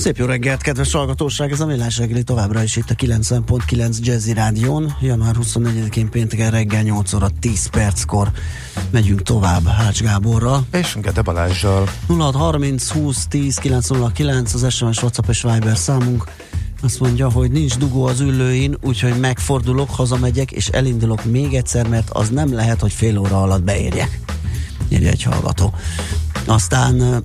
[0.00, 1.52] Szép jó reggelt, kedves hallgatóság!
[1.52, 4.96] Ez a Millás reggeli továbbra is itt a 90.9 Jazzy Rádión.
[5.00, 8.30] Január 24-én pénteken reggel 8 óra 10 perckor
[8.90, 10.66] megyünk tovább Hács Gáborral.
[10.72, 11.88] És Gede Balázsjal.
[12.06, 16.24] 0630 20 10 909 az SMS, WhatsApp és Viber számunk.
[16.82, 22.10] Azt mondja, hogy nincs dugó az ülőin, úgyhogy megfordulok, hazamegyek, és elindulok még egyszer, mert
[22.10, 24.20] az nem lehet, hogy fél óra alatt beérjek.
[24.88, 25.74] Írja egy hallgató.
[26.46, 27.24] Aztán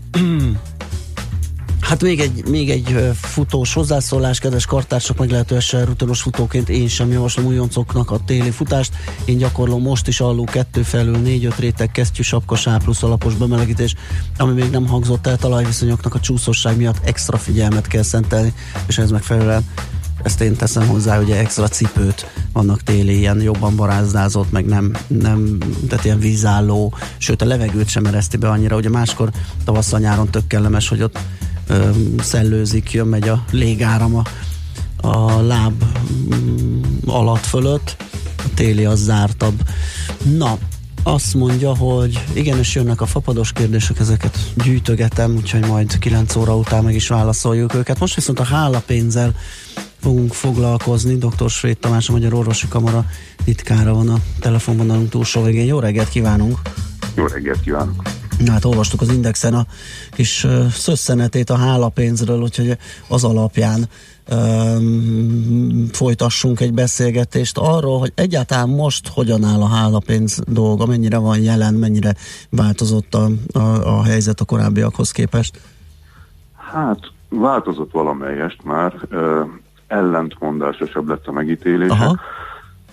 [1.86, 7.46] Hát még egy, még egy futós hozzászólás, kedves kartársak, meglehetősen rutinos futóként én sem javaslom
[7.46, 8.94] újoncoknak a téli futást.
[9.26, 13.96] Én gyakorlom most is alul kettő felül négy-öt réteg kesztyű, sapkos A plusz alapos bemelegítés,
[14.38, 18.54] ami még nem hangzott el talajviszonyoknak a csúszosság miatt extra figyelmet kell szentelni,
[18.88, 19.66] és ez megfelelően
[20.24, 25.58] ezt én teszem hozzá, hogy extra cipőt vannak téli, ilyen jobban barázdázott, meg nem, nem
[25.90, 29.30] tehát ilyen vízálló, sőt a levegőt sem ereszti be annyira, ugye máskor
[29.66, 31.20] tavasszal nyáron tök kellemes, hogy ott
[32.20, 34.24] szellőzik, jön, megy a légáram a,
[35.08, 35.84] a láb
[36.36, 37.96] mm, alatt fölött,
[38.38, 39.62] a téli az zártabb.
[40.38, 40.58] Na,
[41.04, 46.58] azt mondja, hogy igen, és jönnek a fapados kérdések, ezeket gyűjtögetem, úgyhogy majd 9 óra
[46.58, 48.00] után meg is válaszoljuk őket.
[48.00, 49.36] Most viszont a hálapénzzel
[50.00, 51.18] fogunk foglalkozni.
[51.18, 51.50] Dr.
[51.50, 53.06] Svéd Tamás, a Magyar Orvosi Kamara
[53.44, 55.66] titkára van a telefonvonalunk túlsó végén.
[55.66, 56.60] Jó reggelt kívánunk!
[57.16, 58.02] Jó reggelt kívánok!
[58.48, 59.66] Hát olvastuk az Indexen a
[60.12, 63.86] kis szösszenetét a hálapénzről, úgyhogy az alapján
[64.32, 71.40] um, folytassunk egy beszélgetést arról, hogy egyáltalán most hogyan áll a hálapénz dolga, mennyire van
[71.40, 72.14] jelen, mennyire
[72.50, 75.60] változott a, a, a helyzet a korábbiakhoz képest?
[76.56, 79.40] Hát változott valamelyest már, uh,
[79.88, 81.94] ellentmondásosabb lett a megítélése.
[81.94, 82.20] Aha.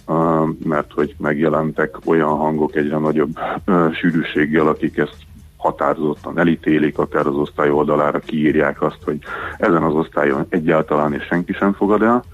[0.06, 5.16] Uh, mert hogy megjelentek olyan hangok egyre nagyobb uh, sűrűséggel, akik ezt
[5.62, 9.18] határozottan elítélik, akár az osztály oldalára kiírják azt, hogy
[9.58, 12.24] ezen az osztályon egyáltalán és senki sem fogad el.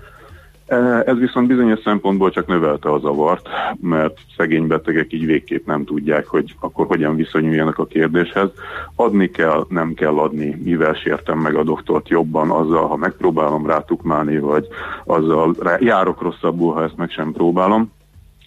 [0.66, 3.48] E, ez viszont bizonyos szempontból csak növelte a zavart,
[3.80, 8.50] mert szegény betegek így végképp nem tudják, hogy akkor hogyan viszonyuljanak a kérdéshez.
[8.94, 14.38] Adni kell, nem kell adni, mivel sértem meg a doktort jobban, azzal, ha megpróbálom rátukmálni,
[14.38, 14.66] vagy
[15.04, 17.92] azzal járok rosszabbul, ha ezt meg sem próbálom.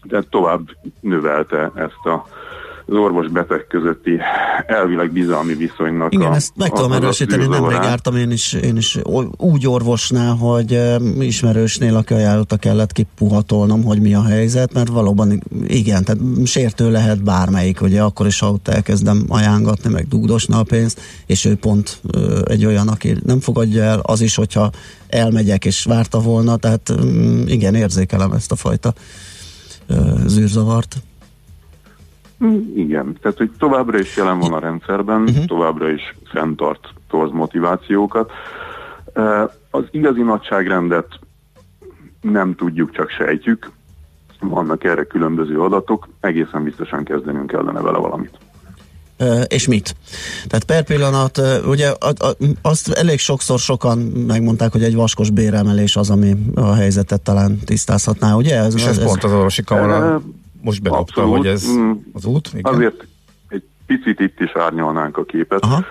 [0.09, 0.61] Tehát tovább
[0.99, 2.25] növelte ezt a
[2.91, 4.19] az orvos-beteg közötti
[4.65, 6.13] elvileg bizalmi viszonynak.
[6.13, 8.97] Igen, a, ezt meg tudom erősíteni, nemrég jártam én is, én is
[9.37, 10.79] úgy orvosnál, hogy
[11.19, 17.23] ismerősnél, aki ajánlotta kellett kipuhatolnom, hogy mi a helyzet, mert valóban igen, tehát sértő lehet
[17.23, 22.01] bármelyik, ugye akkor is, ha ott elkezdem ajánlatni, meg dugdosna a pénzt, és ő pont
[22.43, 24.69] egy olyan, aki nem fogadja el, az is, hogyha
[25.07, 26.93] elmegyek és várta volna, tehát
[27.45, 28.93] igen, érzékelem ezt a fajta
[30.25, 30.95] zűrzavart.
[32.75, 35.45] Igen, tehát hogy továbbra is jelen van a rendszerben, uh-huh.
[35.45, 38.31] továbbra is fenntart torz motivációkat.
[39.69, 41.07] Az igazi nagyságrendet
[42.21, 43.71] nem tudjuk, csak sejtjük.
[44.39, 48.37] Vannak erre különböző adatok, egészen biztosan kezdenünk kellene vele valamit.
[49.47, 49.95] És mit?
[50.47, 51.93] Tehát per pillanat, ugye
[52.61, 53.97] azt elég sokszor sokan
[54.27, 58.57] megmondták, hogy egy vaskos béremelés az, ami a helyzetet talán tisztázhatná, ugye?
[58.57, 60.21] Ez, és ez, ez pont az orvosi kamara
[60.61, 61.91] most bedobta, hogy ez mm.
[62.13, 62.49] az út?
[62.53, 62.73] Igen?
[62.73, 63.05] Azért
[63.47, 65.63] egy picit itt is árnyalnánk a képet.
[65.63, 65.85] Aha.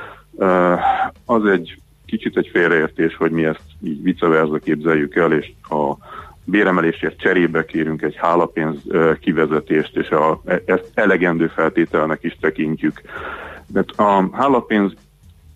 [1.24, 5.96] Az egy kicsit egy félreértés, hogy mi ezt így vice versa képzeljük el, és a
[6.44, 8.76] béremelésért cserébe kérünk egy hálapénz
[9.20, 13.00] kivezetést, és a, e, ezt elegendő feltételnek is tekintjük.
[13.66, 14.92] De a hálapénz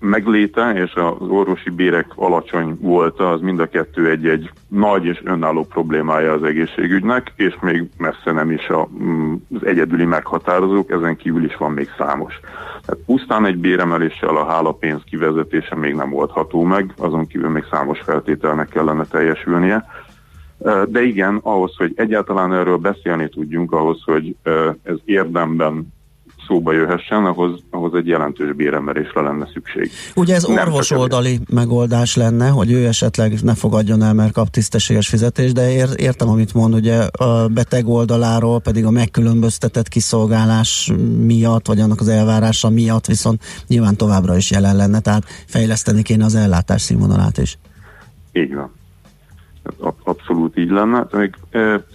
[0.04, 5.64] megléte és az orvosi bérek alacsony volt, az mind a kettő egy-egy nagy és önálló
[5.64, 11.44] problémája az egészségügynek, és még messze nem is a, mm, az egyedüli meghatározók, ezen kívül
[11.44, 12.40] is van még számos.
[12.86, 18.00] Tehát pusztán egy béremeléssel a hálapénz kivezetése még nem oldható meg, azon kívül még számos
[18.00, 19.84] feltételnek kellene teljesülnie.
[20.88, 24.36] De igen, ahhoz, hogy egyáltalán erről beszélni tudjunk, ahhoz, hogy
[24.82, 25.92] ez érdemben
[26.46, 29.90] szóba jöhessen, ahhoz, ahhoz egy jelentős béremelésre lenne szükség.
[30.14, 35.08] Ugye ez orvos oldali megoldás lenne, hogy ő esetleg ne fogadjon el, mert kap tisztességes
[35.08, 40.92] fizetést, de ér, értem, amit mond, ugye a beteg oldaláról pedig a megkülönböztetett kiszolgálás
[41.26, 46.24] miatt, vagy annak az elvárása miatt viszont nyilván továbbra is jelen lenne, tehát fejleszteni kéne
[46.24, 47.58] az ellátás színvonalát is.
[48.32, 48.72] Így van.
[50.04, 51.06] abszolút így lenne.
[51.12, 51.34] Még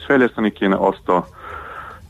[0.08, 1.28] fejleszteni kéne azt a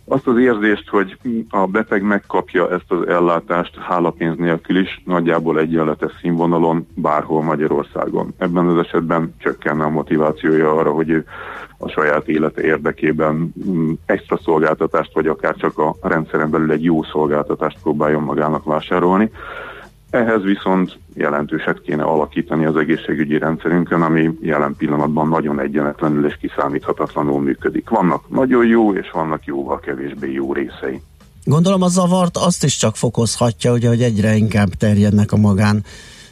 [0.09, 1.17] azt az érzést, hogy
[1.49, 8.33] a beteg megkapja ezt az ellátást hálapénz nélkül is, nagyjából egyenletes színvonalon bárhol Magyarországon.
[8.37, 11.25] Ebben az esetben csökkenne a motivációja arra, hogy ő
[11.77, 17.03] a saját élete érdekében mm, extra szolgáltatást, vagy akár csak a rendszeren belül egy jó
[17.03, 19.31] szolgáltatást próbáljon magának vásárolni.
[20.09, 27.41] Ehhez viszont jelentőset kéne alakítani az egészségügyi rendszerünkön, ami jelen pillanatban nagyon egyenetlenül és kiszámíthatatlanul
[27.41, 27.89] működik.
[27.89, 31.01] Vannak nagyon jó, és vannak jóval kevésbé jó részei.
[31.43, 35.83] Gondolom a zavart azt is csak fokozhatja, ugye, hogy egyre inkább terjednek a magán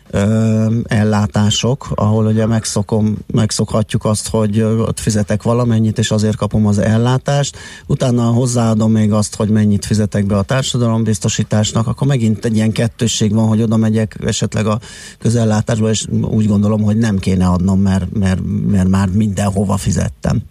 [0.10, 6.78] ö, ellátások, ahol ugye megszokom, megszokhatjuk azt, hogy ott fizetek valamennyit, és azért kapom az
[6.78, 7.58] ellátást,
[7.88, 13.34] utána hozzáadom még azt, hogy mennyit fizetek be a társadalombiztosításnak, akkor megint egy ilyen kettősség
[13.34, 14.80] van, hogy oda megyek esetleg a
[15.20, 20.42] közellátásba, és úgy gondolom, hogy nem kéne adnom, mert, mert, mert már mindenhova fizettem.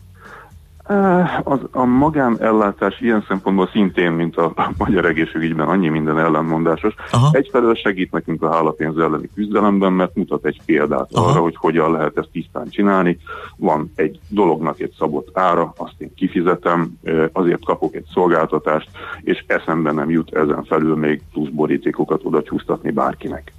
[1.43, 6.95] Az, a magánellátás ilyen szempontból szintén, mint a, a magyar egészségügyben, annyi minden ellenmondásos.
[7.11, 7.29] Aha.
[7.33, 11.31] Egyfelől segít nekünk a hálapénz elleni küzdelemben, mert mutat egy példát Aha.
[11.31, 13.19] arra, hogy hogyan lehet ezt tisztán csinálni.
[13.57, 16.99] Van egy dolognak egy szabott ára, azt én kifizetem,
[17.33, 18.89] azért kapok egy szolgáltatást,
[19.21, 23.53] és eszembe nem jut ezen felül még plusz borítékokat oda csúsztatni bárkinek.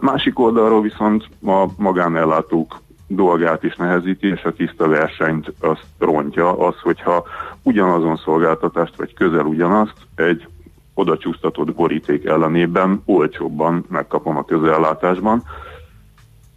[0.00, 6.58] Másik oldalról viszont a magánellátók dolgát is nehezíti, és a tiszta versenyt azt rontja.
[6.66, 7.24] Az, hogyha
[7.62, 10.46] ugyanazon szolgáltatást, vagy közel ugyanazt egy
[10.94, 15.42] oda csúsztatott boríték ellenében olcsóbban megkapom a közellátásban,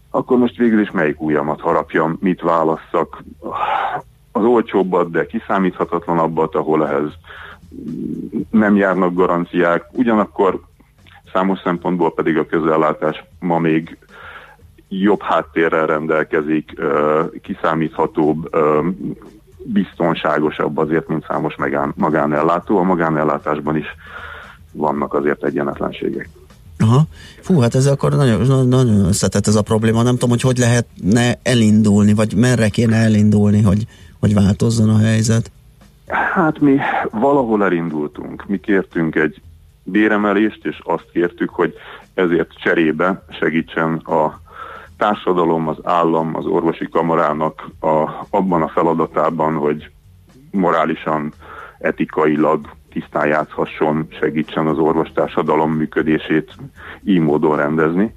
[0.09, 3.23] akkor most végül is melyik ujjamat harapjam, mit válasszak,
[4.31, 7.11] az olcsóbbat, de kiszámíthatatlanabbat, ahol ehhez
[8.49, 10.61] nem járnak garanciák, ugyanakkor
[11.33, 13.97] számos szempontból pedig a közellátás ma még
[14.89, 16.81] jobb háttérrel rendelkezik,
[17.41, 18.49] kiszámíthatóbb,
[19.63, 22.77] biztonságosabb azért, mint számos magán, magánellátó.
[22.77, 23.85] A magánellátásban is
[24.71, 26.29] vannak azért egyenetlenségek.
[26.79, 27.03] Aha.
[27.41, 30.03] Fú, hát ez akkor nagyon, nagyon összetett ez a probléma.
[30.03, 33.85] Nem tudom, hogy hogy lehetne elindulni, vagy merre kéne elindulni, hogy,
[34.19, 35.51] hogy változzon a helyzet.
[36.07, 36.77] Hát mi
[37.11, 38.47] valahol elindultunk.
[38.47, 39.41] Mi kértünk egy
[39.83, 41.73] béremelést, és azt kértük, hogy
[42.13, 44.41] ezért cserébe segítsen a
[44.97, 49.91] társadalom, az állam, az orvosi kamarának a, abban a feladatában, hogy
[50.51, 51.33] morálisan,
[51.79, 56.55] etikailag tisztán játszhasson, segítsen az orvostársadalom működését
[57.03, 58.15] így módon rendezni.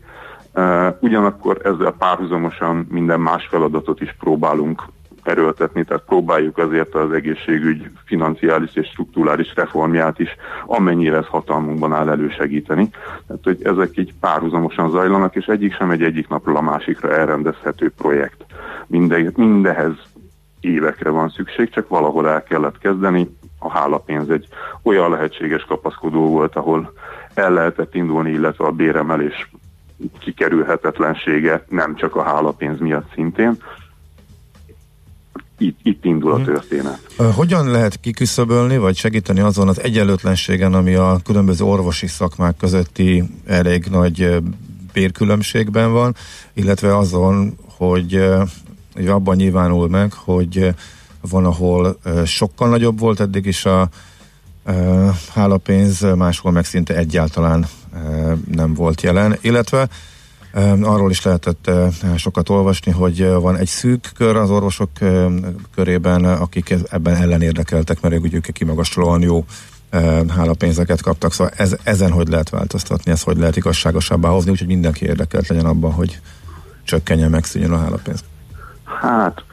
[1.00, 4.82] Ugyanakkor ezzel párhuzamosan minden más feladatot is próbálunk
[5.26, 10.37] erőltetni, tehát próbáljuk azért az egészségügy financiális és strukturális reformját is,
[10.67, 12.88] amennyire ez hatalmunkban áll elősegíteni.
[13.26, 17.90] Tehát, hogy ezek így párhuzamosan zajlanak, és egyik sem egy egyik napról a másikra elrendezhető
[17.90, 18.44] projekt.
[18.87, 19.93] Minde, mindehez
[20.61, 23.37] évekre van szükség, csak valahol el kellett kezdeni.
[23.58, 24.49] A hálapénz egy
[24.82, 26.93] olyan lehetséges kapaszkodó volt, ahol
[27.34, 29.50] el lehetett indulni, illetve a béremelés
[30.19, 33.56] kikerülhetetlensége nem csak a hálapénz miatt szintén,
[35.60, 36.44] itt, itt indul a mhm.
[36.44, 37.00] történet.
[37.34, 43.86] Hogyan lehet kiküszöbölni, vagy segíteni azon az egyenlőtlenségen, ami a különböző orvosi szakmák közötti elég
[43.90, 44.42] nagy
[44.92, 46.16] bérkülönbségben van,
[46.52, 48.24] illetve azon, hogy,
[48.94, 50.74] hogy abban nyilvánul meg, hogy
[51.20, 53.88] van, ahol sokkal nagyobb volt eddig is a
[55.32, 57.67] hálapénz, máshol meg szinte egyáltalán
[58.50, 59.88] nem volt jelen, illetve
[60.82, 61.70] Arról is lehetett
[62.16, 64.90] sokat olvasni, hogy van egy szűk kör az orvosok
[65.74, 69.44] körében, akik ebben ellenérdekeltek, mert ők kimagaslóan jó
[70.36, 75.04] hálapénzeket kaptak, szóval ez, ezen hogy lehet változtatni, ez hogy lehet igazságosabbá hozni, úgyhogy mindenki
[75.06, 76.20] érdekelt legyen abban, hogy
[76.84, 78.24] csökkenjen, megszűnjön a hálapénz.
[78.84, 79.44] Hát,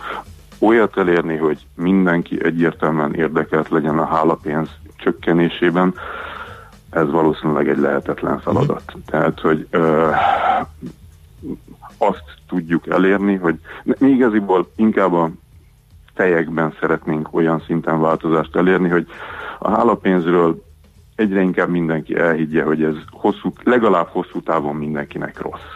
[0.60, 5.94] olyat elérni, hogy mindenki egyértelműen érdekelt legyen a hálapénz csökkenésében,
[6.98, 8.84] ez valószínűleg egy lehetetlen feladat.
[8.88, 9.02] Uh-huh.
[9.06, 10.10] Tehát, hogy ö,
[11.98, 15.30] azt tudjuk elérni, hogy mi igaziból inkább a
[16.14, 19.08] fejekben szeretnénk olyan szinten változást elérni, hogy
[19.60, 20.64] a hálapénzről
[21.16, 25.76] egyre inkább mindenki elhiggye, hogy ez hosszú, legalább hosszú távon mindenkinek rossz.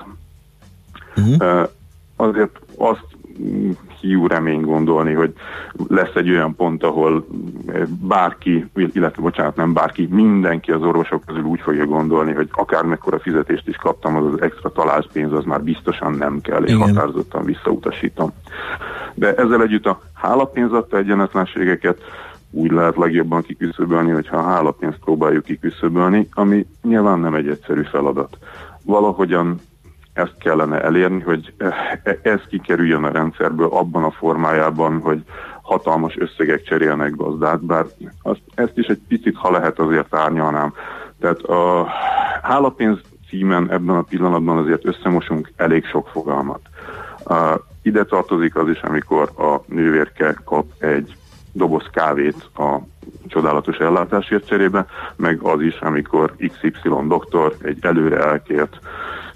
[1.17, 1.67] Uh-huh.
[2.15, 3.05] Azért azt
[4.01, 5.33] hiú remény gondolni, hogy
[5.87, 7.25] lesz egy olyan pont, ahol
[8.01, 13.67] bárki, illetve bocsánat, nem bárki, mindenki az orvosok közül úgy fogja gondolni, hogy akármekkora fizetést
[13.67, 18.31] is kaptam, az az extra taláspénz, az már biztosan nem kell, és határozottan visszautasítom.
[19.13, 22.01] De ezzel együtt a hálapénz adta egyenetlenségeket
[22.51, 28.37] úgy lehet legjobban kiküszöbölni, hogyha a hálapénzt próbáljuk kiküszöbölni, ami nyilván nem egy egyszerű feladat.
[28.83, 29.59] Valahogyan
[30.13, 31.53] ezt kellene elérni, hogy
[32.21, 35.23] ez kikerüljön a rendszerből abban a formájában, hogy
[35.61, 37.85] hatalmas összegek cserélnek gazdát, bár
[38.21, 40.73] azt, ezt is egy picit, ha lehet, azért árnyalnám.
[41.19, 41.87] Tehát a
[42.41, 42.99] hálapénz
[43.29, 46.59] címen ebben a pillanatban azért összemosunk elég sok fogalmat.
[47.25, 51.15] Uh, ide tartozik az is, amikor a nővérke kap egy
[51.51, 52.77] doboz kávét a
[53.27, 58.79] csodálatos ellátásért cserébe, meg az is, amikor XY doktor egy előre elkért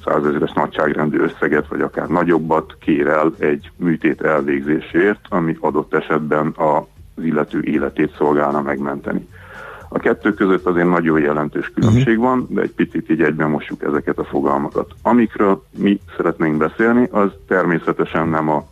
[0.06, 7.24] százezeres nagyságrendű összeget, vagy akár nagyobbat kér el egy műtét elvégzésért, ami adott esetben az
[7.24, 9.28] illető életét szolgálna megmenteni.
[9.90, 14.18] A kettő között azért nagyon jelentős különbség van, de egy picit így egyben mossuk ezeket
[14.18, 14.92] a fogalmakat.
[15.02, 18.66] Amikről mi szeretnénk beszélni, az természetesen nem a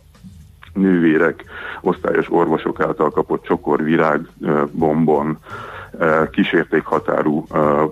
[0.74, 1.44] nővérek,
[1.80, 4.28] osztályos orvosok által kapott csokor, virág,
[4.70, 5.38] bombon,
[6.30, 7.46] kísértékhatárú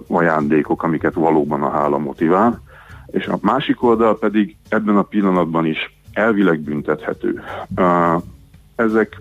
[0.09, 2.61] ajándékok, amiket valóban a hála motivál,
[3.13, 7.43] és a másik oldal pedig ebben a pillanatban is elvileg büntethető.
[8.77, 9.17] Ezek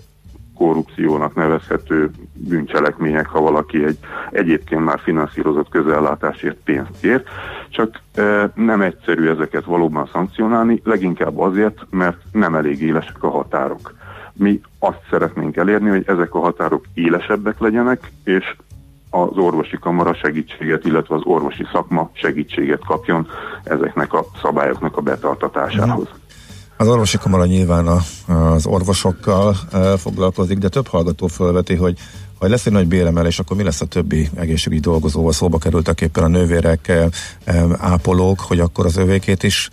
[0.55, 3.97] korrupciónak nevezhető bűncselekmények, ha valaki egy
[4.31, 7.23] egyébként már finanszírozott közellátásért pénzt kér,
[7.69, 13.93] csak e, nem egyszerű ezeket valóban szankcionálni, leginkább azért, mert nem elég élesek a határok.
[14.33, 18.55] Mi azt szeretnénk elérni, hogy ezek a határok élesebbek legyenek, és
[19.13, 23.27] az orvosi kamara segítséget, illetve az orvosi szakma segítséget kapjon
[23.63, 26.07] ezeknek a szabályoknak a betartatásához.
[26.77, 27.97] Az orvosi kamara nyilván a,
[28.33, 31.97] az orvosokkal e, foglalkozik, de több hallgató felveti, hogy
[32.39, 35.31] ha lesz egy nagy béremelés, akkor mi lesz a többi egészségügyi dolgozóval?
[35.31, 37.07] Szóba kerültek éppen a nővérek, e,
[37.45, 39.69] e, ápolók, hogy akkor az övékét is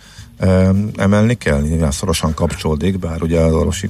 [0.95, 1.61] emelni kell?
[1.61, 3.89] Nyilván szorosan kapcsolódik, bár ugye az orvosi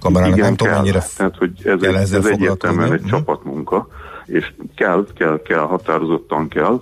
[0.00, 3.08] kamarának Igen, nem tudom, mennyire Tehát, hogy ez, egy, ez egyértelműen egy hm?
[3.08, 3.88] csapatmunka,
[4.26, 6.80] és kell, kell, kell, határozottan kell.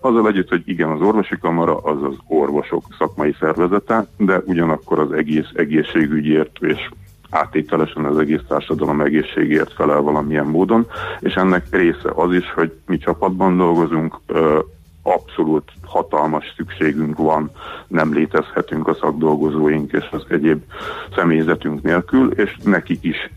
[0.00, 5.12] Azzal együtt, hogy igen, az orvosi kamara az az orvosok szakmai szervezete, de ugyanakkor az
[5.12, 6.90] egész egészségügyért és
[7.30, 10.86] áttételesen az egész társadalom egészségért felel valamilyen módon,
[11.20, 14.20] és ennek része az is, hogy mi csapatban dolgozunk,
[15.02, 17.50] abszolút hatalmas szükségünk van,
[17.86, 20.62] nem létezhetünk a szakdolgozóink és az egyéb
[21.14, 23.30] személyzetünk nélkül, és nekik is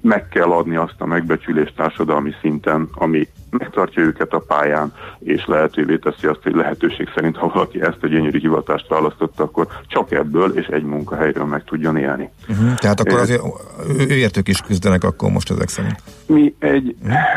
[0.00, 5.96] meg kell adni azt a megbecsülést társadalmi szinten, ami megtartja őket a pályán, és lehetővé
[5.96, 10.58] teszi azt, hogy lehetőség szerint, ha valaki ezt a gyönyörű hivatást választotta, akkor csak ebből
[10.58, 12.30] és egy munkahelyről meg tudjon élni.
[12.48, 12.74] Uh-huh.
[12.74, 13.42] Tehát akkor azért
[13.98, 16.02] ő értők is küzdenek akkor most ezek szerint.
[16.26, 16.96] Mi egy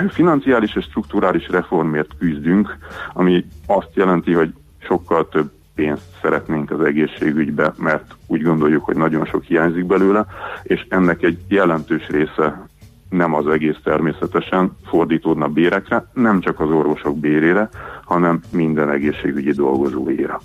[0.10, 2.78] financiális és strukturális reformért küzdünk,
[3.14, 9.26] ami azt jelenti, hogy sokkal több pénzt szeretnénk az egészségügybe, mert úgy gondoljuk, hogy nagyon
[9.26, 10.26] sok hiányzik belőle,
[10.64, 12.68] és ennek egy jelentős része
[13.10, 17.70] nem az egész természetesen fordítódna bérekre, nem csak az orvosok bérére,
[18.06, 20.40] hanem minden egészségügyi dolgozóére.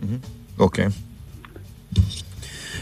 [0.00, 0.18] Uh-huh.
[0.56, 0.80] Oké.
[0.80, 0.92] Okay.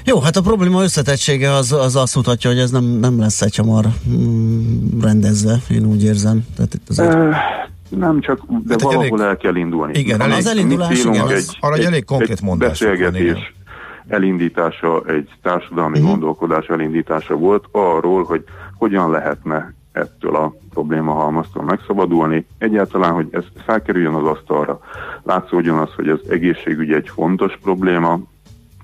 [0.05, 3.57] Jó, hát a probléma összetettsége az, az azt mutatja, hogy ez nem, nem lesz egy
[3.57, 6.47] hamar mm, rendezve, én úgy érzem.
[6.57, 7.17] Tehát itt azért...
[7.89, 9.21] nem csak, de hát valahol elég...
[9.21, 9.99] el kell indulni.
[9.99, 12.69] Igen, elég, az elindulás, igen, az, egy, arra egy, egy elég konkrét mondás.
[12.69, 13.57] Beszélgetés
[14.09, 16.11] elindítása, egy társadalmi uh-huh.
[16.11, 18.45] gondolkodás elindítása volt arról, hogy
[18.77, 22.47] hogyan lehetne ettől a probléma halmaztól megszabadulni.
[22.59, 24.81] Egyáltalán, hogy ez felkerüljön az asztalra.
[25.23, 28.21] Látszódjon az, hogy az egészségügy egy fontos probléma,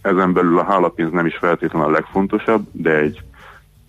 [0.02, 3.22] ezen belül a hálapénz nem is feltétlenül a legfontosabb, de egy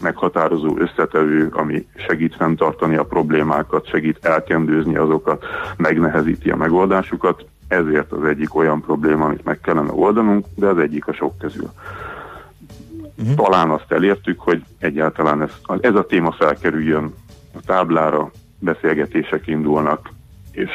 [0.01, 5.45] meghatározó összetevő, ami segít fenntartani a problémákat, segít elkendőzni azokat,
[5.77, 7.45] megnehezíti a megoldásukat.
[7.67, 11.69] Ezért az egyik olyan probléma, amit meg kellene oldanunk, de az egyik a sok közül.
[13.17, 13.35] Uh-huh.
[13.35, 17.13] Talán azt elértük, hogy egyáltalán ez, ez a téma felkerüljön
[17.53, 20.09] a táblára, beszélgetések indulnak,
[20.51, 20.69] és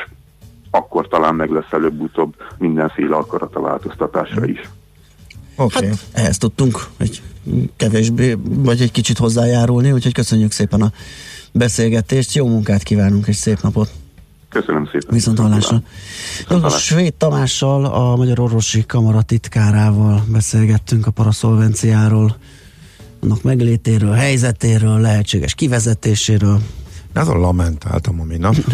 [0.70, 4.50] akkor talán meg lesz előbb-utóbb mindenféle akarata változtatásra uh-huh.
[4.50, 4.68] is.
[5.56, 5.86] Okay.
[5.86, 7.22] Hát ehhez tudtunk egy
[7.76, 10.92] kevésbé, vagy egy kicsit hozzájárulni, úgyhogy köszönjük szépen a
[11.52, 13.90] beszélgetést, jó munkát kívánunk, és szép napot!
[14.48, 15.14] Köszönöm szépen.
[15.14, 15.82] Viszont hallásra.
[16.78, 22.36] Svéd Tamással, a Magyar Orvosi Kamara titkárával beszélgettünk a paraszolvenciáról,
[23.20, 26.60] annak meglétéről, helyzetéről, lehetséges kivezetéséről.
[27.14, 28.54] Azon lamentáltam a nap.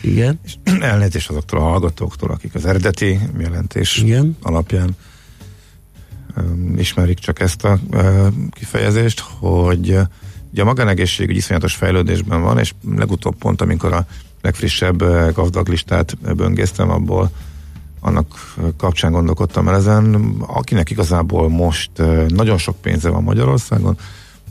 [0.00, 0.40] Igen.
[0.44, 4.36] És elnézést azoktól a hallgatóktól, akik az eredeti jelentés Igen.
[4.42, 4.96] alapján
[6.76, 7.78] ismerik csak ezt a
[8.50, 9.98] kifejezést, hogy
[10.52, 14.06] Ugye a magánegészségügy iszonyatos fejlődésben van, és legutóbb pont, amikor a
[14.42, 17.30] legfrissebb gazdag listát böngésztem, abból
[18.00, 20.14] annak kapcsán gondolkodtam el ezen,
[20.46, 21.90] akinek igazából most
[22.28, 23.98] nagyon sok pénze van Magyarországon,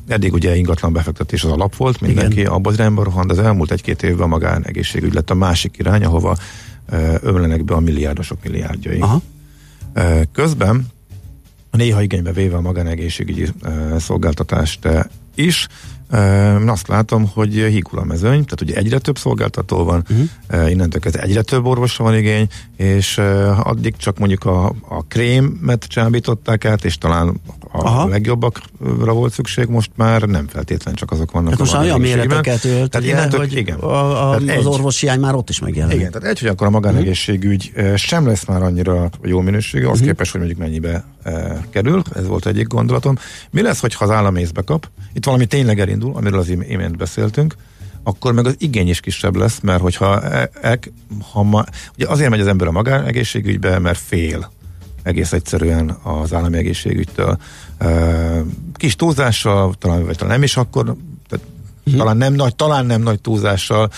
[0.07, 2.51] eddig ugye ingatlan befektetés az alap volt, mindenki Igen.
[2.51, 6.03] abban az irányba rohan, de az elmúlt egy-két évben a magánegészségügy lett a másik irány,
[6.03, 6.37] ahova
[7.21, 8.99] ömlenek be a milliárdosok milliárdjai.
[8.99, 9.21] Aha.
[10.31, 10.87] Közben
[11.77, 13.47] néha igénybe véve a magánegészségügyi
[13.97, 14.87] szolgáltatást
[15.35, 15.67] is,
[16.65, 20.71] azt látom, hogy hígul a mezőny, tehát ugye egyre több szolgáltató van, uh-huh.
[20.71, 23.17] innentől kezdve egyre több orvosra van igény, és
[23.63, 27.27] addig csak mondjuk a, a krémet csábították át, és talán
[27.71, 28.07] a Aha.
[28.07, 31.49] legjobbakra volt szükség, most már nem feltétlen csak azok vannak.
[31.49, 33.77] Hát most olyan méreteket ölt, tehát ugye, innentől, hogy igen.
[33.77, 35.97] A, a, tehát az orvosi hiány már ott is megjelenik.
[35.99, 37.95] Igen, tehát egy, hogy akkor a magánegészségügy uh-huh.
[37.95, 40.07] sem lesz már annyira jó minőségű, az uh-huh.
[40.07, 43.15] képest, hogy mondjuk mennyibe e, kerül, ez volt egyik gondolatom.
[43.51, 44.89] Mi lesz, hogyha az állam észbe kap?
[45.13, 47.55] Itt valami tényleg elindul, amiről az imént beszéltünk,
[48.03, 50.79] akkor meg az igény is kisebb lesz, mert hogyha e, e,
[51.31, 51.63] ha ma,
[51.95, 54.51] ugye azért megy az ember a magánegészségügybe, mert fél
[55.03, 57.37] egész egyszerűen az állami egészségügytől.
[58.73, 60.83] Kis túlzással, talán, vagy talán nem is akkor,
[61.29, 61.45] tehát
[61.77, 61.95] uh-huh.
[61.97, 63.89] talán, nem nagy, talán nem nagy túlzással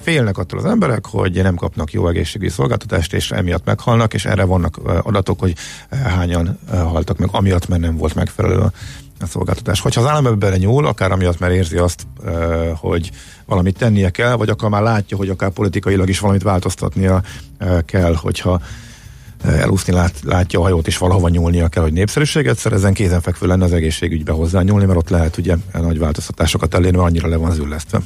[0.00, 4.44] félnek attól az emberek, hogy nem kapnak jó egészségügyi szolgáltatást, és emiatt meghalnak, és erre
[4.44, 5.54] vannak adatok, hogy
[5.90, 8.64] hányan haltak meg, amiatt, mert nem volt megfelelő
[9.20, 9.80] a szolgáltatás.
[9.80, 12.06] Hogyha az állam ebben nyúl, akár amiatt, mert érzi azt,
[12.76, 13.10] hogy
[13.46, 17.22] valamit tennie kell, vagy akár már látja, hogy akár politikailag is valamit változtatnia
[17.84, 18.60] kell, hogyha
[19.44, 23.72] elúszni lát, látja a hajót, és valahova nyúlnia kell, hogy népszerűséget szerezzen, kézenfekvő lenne az
[23.72, 28.00] egészségügybe hozzányúlni, mert ott lehet ugye nagy változtatásokat elérni, annyira le van züllesztve.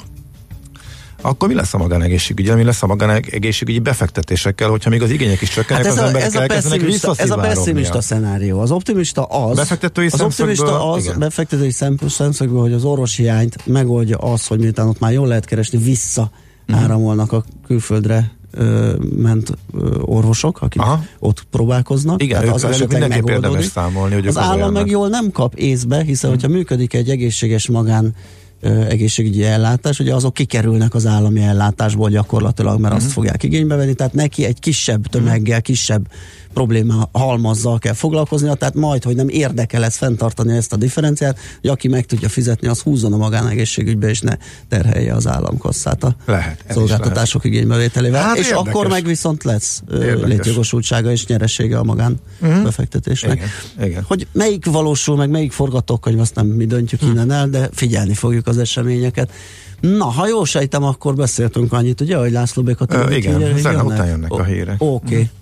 [1.24, 2.52] Akkor mi lesz a magánegészségügyi?
[2.52, 6.34] Mi lesz a magánegészségügyi befektetésekkel, hogyha még az igények is csökkennek, hát az emberek ez
[6.34, 8.60] a pessimista, ez a pessimista szenárió.
[8.60, 11.18] Az optimista az, befektetői az optimista az igen.
[11.18, 11.70] befektetői
[12.08, 16.30] szemszögből, hogy az orvosi hiányt megoldja az, hogy miután ott már jól lehet keresni, vissza
[16.68, 16.84] uh-huh.
[16.84, 21.04] áramolnak a külföldre ö, ment ö, orvosok, akik Aha.
[21.18, 22.22] ott próbálkoznak.
[22.22, 23.70] Igen, tehát az esetleg megoldódik.
[23.70, 26.38] Számolni, hogy az állam meg jól nem kap észbe, hiszen hmm.
[26.38, 28.14] hogyha működik egy egészséges magán
[28.62, 32.96] egészségügyi ellátás, ugye azok kikerülnek az állami ellátásból gyakorlatilag, mert uh-huh.
[32.96, 33.14] azt mhm.
[33.14, 36.06] fogják igénybe venni, tehát neki egy kisebb tömeggel, kisebb
[36.52, 41.70] probléma halmazzal kell foglalkoznia, tehát majd, hogy nem érdekel lesz fenntartani ezt a differenciát, hogy
[41.70, 44.36] aki meg tudja fizetni, az húzzon a magánegészségügybe, és ne
[44.68, 48.22] terhelje az államkasszát a lehet, szolgáltatások igénybevételével.
[48.22, 48.68] Hát és érdekes.
[48.68, 50.28] akkor meg viszont lesz érdekes.
[50.28, 52.62] létjogosultsága és nyeresége a magán uh-huh.
[52.62, 53.36] befektetésnek.
[53.36, 54.02] Igen, igen.
[54.02, 57.16] Hogy melyik valósul, meg melyik forgatókönyv, azt nem mi döntjük uh-huh.
[57.16, 59.30] innen el, de figyelni fogjuk az eseményeket.
[59.80, 62.94] Na, ha jól sejtem, akkor beszéltünk annyit, ugye, hogy László Békat.
[62.94, 64.76] Uh, igen, zene után jönnek a hírek.
[64.78, 65.14] Oké.
[65.14, 65.30] Okay.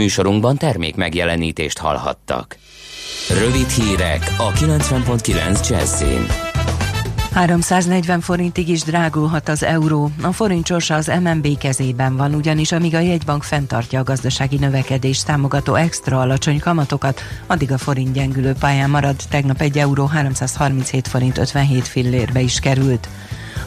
[0.00, 2.56] műsorunkban termék megjelenítést hallhattak.
[3.28, 6.26] Rövid hírek a 90.9 Jazzin.
[7.32, 10.10] 340 forintig is drágulhat az euró.
[10.22, 15.26] A forint sorsa az MNB kezében van, ugyanis amíg a jegybank fenntartja a gazdasági növekedést
[15.26, 19.16] támogató extra alacsony kamatokat, addig a forint gyengülő pályán marad.
[19.30, 23.08] Tegnap egy euró 337 forint 57 fillérbe is került.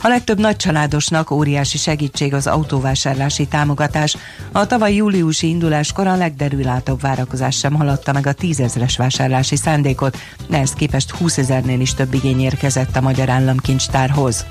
[0.03, 4.17] A legtöbb nagycsaládosnak óriási segítség az autóvásárlási támogatás.
[4.51, 10.57] A tavaly júliusi induláskor a legderülátóbb várakozás sem haladta meg a tízezres vásárlási szándékot, de
[10.57, 14.45] ezt képest 20 ezernél is több igény érkezett a Magyar Államkincstárhoz.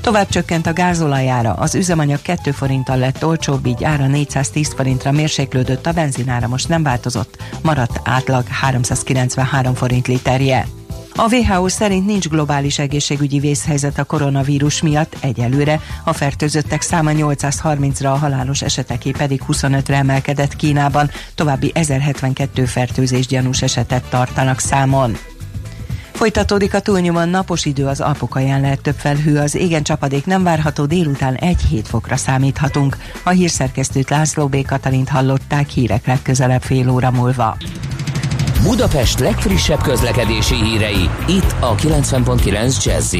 [0.00, 5.86] Tovább csökkent a gázolajára, az üzemanyag 2 forinttal lett olcsóbb, így ára 410 forintra mérséklődött,
[5.86, 10.66] a benzinára most nem változott, maradt átlag 393 forint literje.
[11.16, 18.12] A WHO szerint nincs globális egészségügyi vészhelyzet a koronavírus miatt egyelőre, a fertőzöttek száma 830-ra,
[18.12, 25.16] a halálos eseteké pedig 25-re emelkedett Kínában, további 1072 fertőzés gyanús esetet tartanak számon.
[26.12, 30.84] Folytatódik a túlnyomon napos idő, az Alpokaján lehet több felhő, az égen csapadék nem várható,
[30.84, 32.96] délután 1-7 fokra számíthatunk.
[33.24, 34.66] A hírszerkesztőt László B.
[34.66, 37.56] Katalint hallották hírek legközelebb fél óra múlva.
[38.64, 43.16] Budapest legfrissebb közlekedési hírei, itt a 90.9 jazz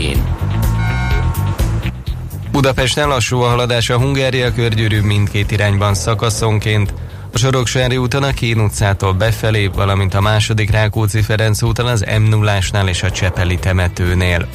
[2.53, 6.95] Budapesten lassú a haladás a Hungária körgyűrű mindkét irányban szakaszonként,
[7.33, 12.23] a Soroksári úton a Kén utcától befelé, valamint a második Rákóczi Ferenc úton az m
[12.23, 14.49] 0 és a Csepeli temetőnél.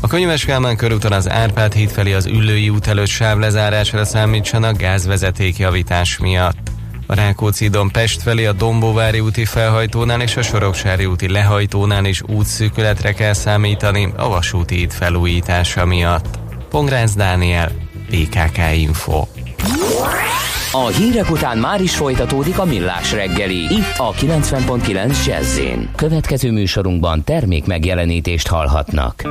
[0.00, 5.56] A Könyves Kálmán körúton az Árpád híd felé az Üllői út előtt sávlezárásra számítsanak gázvezeték
[5.56, 6.77] javítás miatt.
[7.10, 13.12] A Rákóczi-don Pest felé a Dombóvári úti felhajtónál és a Soroksári úti lehajtónál is útszűkületre
[13.12, 16.38] kell számítani a vasúti híd felújítása miatt.
[16.70, 17.72] Pongrász Dániel,
[18.10, 19.26] PKK Info.
[20.72, 25.60] A hírek után már is folytatódik a millás reggeli, itt a 90.9 jazz
[25.96, 29.22] Következő műsorunkban termék megjelenítést hallhatnak.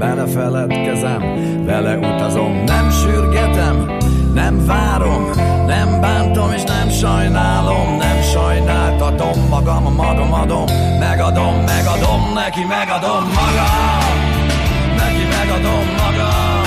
[0.00, 1.22] Belefeledkezem,
[1.64, 3.96] vele utazom, nem sürgetem,
[4.34, 5.30] nem várom,
[5.66, 10.64] nem bántom és nem sajnálom, nem sajnáltatom magam, magam adom,
[10.98, 14.16] megadom, megadom, neki megadom magam,
[14.96, 16.64] neki megadom magam,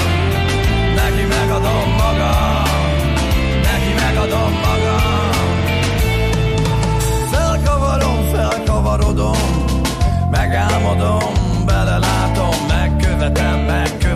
[0.96, 2.64] neki megadom magam,
[3.68, 5.12] neki megadom magam.
[7.32, 9.38] Felkavarom, felkavarodom,
[10.32, 11.23] megálmodom,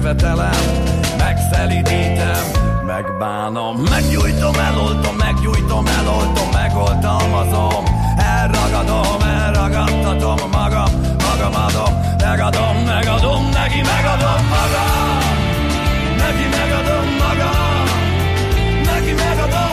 [0.08, 2.46] megkövetelem, megszelidítem,
[2.86, 7.84] megbánom, meggyújtom, eloltom, meggyújtom, eloltom, megoltalmazom,
[8.18, 15.20] elragadom, elragadtatom magam, magam adom, megadom, megadom, neki megadom magam,
[16.18, 17.88] neki megadom magam,
[18.86, 19.67] neki megadom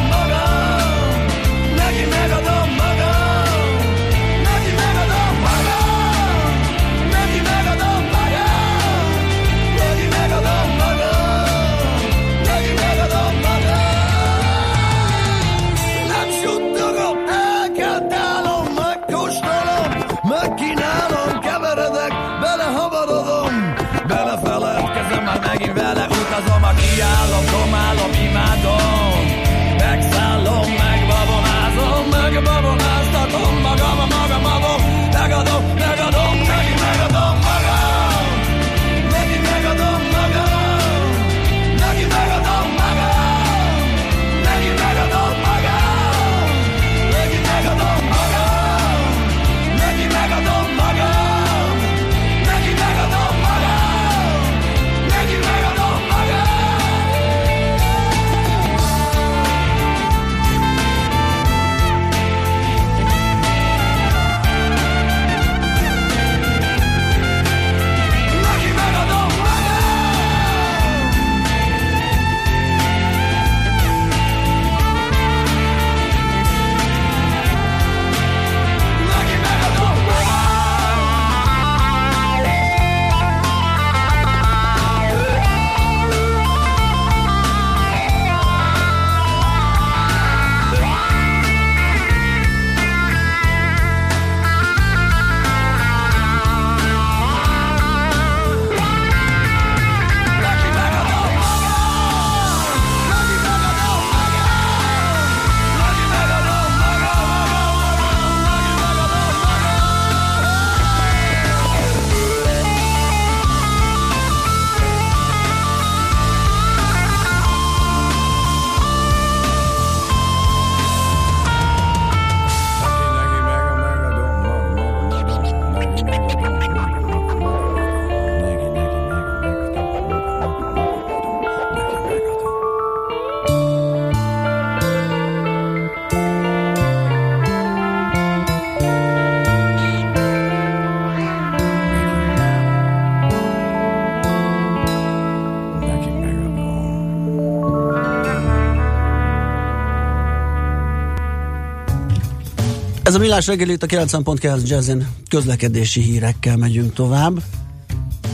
[153.14, 157.42] Ez a Millás reggel itt a 90.9 Jazzin közlekedési hírekkel megyünk tovább.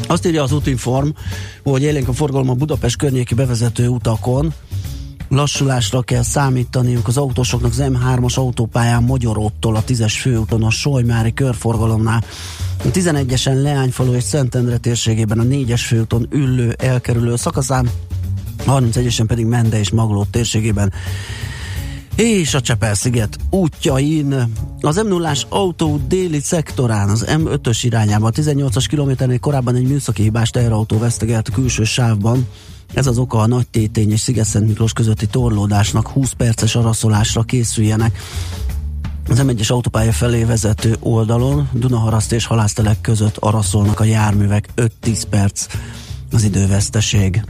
[0.06, 1.08] Azt írja az útinform,
[1.62, 4.52] hogy élénk a forgalom a Budapest környéki bevezető utakon,
[5.28, 12.24] lassulásra kell számítaniuk az autósoknak az M3-as autópályán Magyaróttól a 10-es főúton a Solymári körforgalomnál.
[12.78, 17.90] A 11-esen Leányfalu és Szentendre térségében a 4-es főúton üllő elkerülő szakaszán,
[18.66, 20.92] a 31-esen pedig Mende és Magló térségében
[22.16, 24.52] és a Csepel-sziget útjain.
[24.80, 30.22] Az m 0 autó déli szektorán, az M5-ös irányában, a 18-as kilométernél korábban egy műszaki
[30.22, 32.46] hibás teherautó vesztegelt a külső sávban.
[32.94, 38.18] Ez az oka a Nagy Tétény és Sziget-Szent Miklós közötti torlódásnak 20 perces araszolásra készüljenek.
[39.28, 45.66] Az M1-es autópálya felé vezető oldalon Dunaharaszt és Halásztelek között araszolnak a járművek 5-10 perc
[46.32, 47.42] az időveszteség.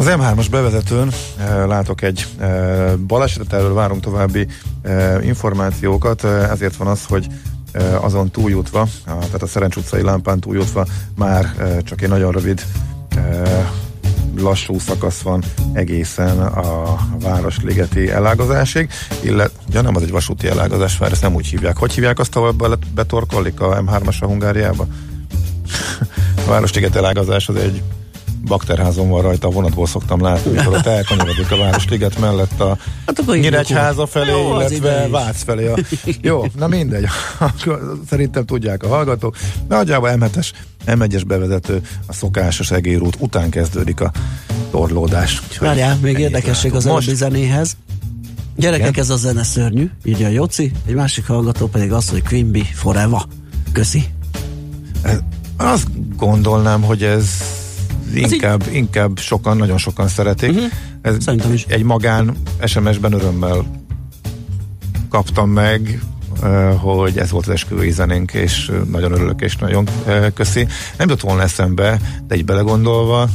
[0.00, 4.46] Az M3-as bevezetőn e, látok egy e, balesetet, erről várunk további
[4.82, 7.26] e, információkat, ezért van az, hogy
[8.00, 10.86] azon túljutva, tehát a Szerencs utcai lámpán túljutva
[11.16, 12.64] már csak egy nagyon rövid
[14.36, 21.12] lassú szakasz van egészen a Városligeti elágazásig, illetve, ja nem, az egy vasúti elágazás, mert
[21.12, 21.76] ezt nem úgy hívják.
[21.76, 24.86] Hogy hívják azt, ahol betorkollik a M3-as a Hungáriába?
[26.46, 27.82] a Városliget elágazás az egy
[28.46, 32.76] bakterházon van rajta, a vonatból szoktam látni, amikor ott elkanyarodik a Városliget mellett a
[33.06, 35.66] hát Nyíregyháza felé, jó, illetve Vác felé.
[35.66, 35.76] A...
[36.20, 37.06] Jó, na mindegy.
[38.10, 39.36] Szerintem tudják a hallgatók.
[39.68, 40.50] Nagyjából M7-es,
[40.86, 44.12] M1-es bevezető, a szokásos egérút után kezdődik a
[44.70, 45.42] torlódás.
[45.58, 47.76] Várjál, még érdekesség az előbbi zenéhez.
[48.56, 49.02] Gyerekek, Igen?
[49.02, 53.20] ez a zene szörnyű, írja a Jóci, egy másik hallgató pedig azt, hogy Quimby Forever.
[53.72, 54.04] Köszi.
[55.56, 57.26] Azt gondolnám, hogy ez
[58.14, 58.74] inkább, így...
[58.74, 60.50] inkább sokan, nagyon sokan szeretik.
[60.50, 60.70] Uh-huh.
[61.02, 61.64] Ez Szerintem is.
[61.68, 63.64] Egy magán SMS-ben örömmel
[65.08, 66.02] kaptam meg,
[66.76, 69.88] hogy ez volt az esküvői zenénk, és nagyon örülök, és nagyon
[70.34, 70.60] köszi.
[70.96, 73.28] Nem jutott volna eszembe, de így belegondolva,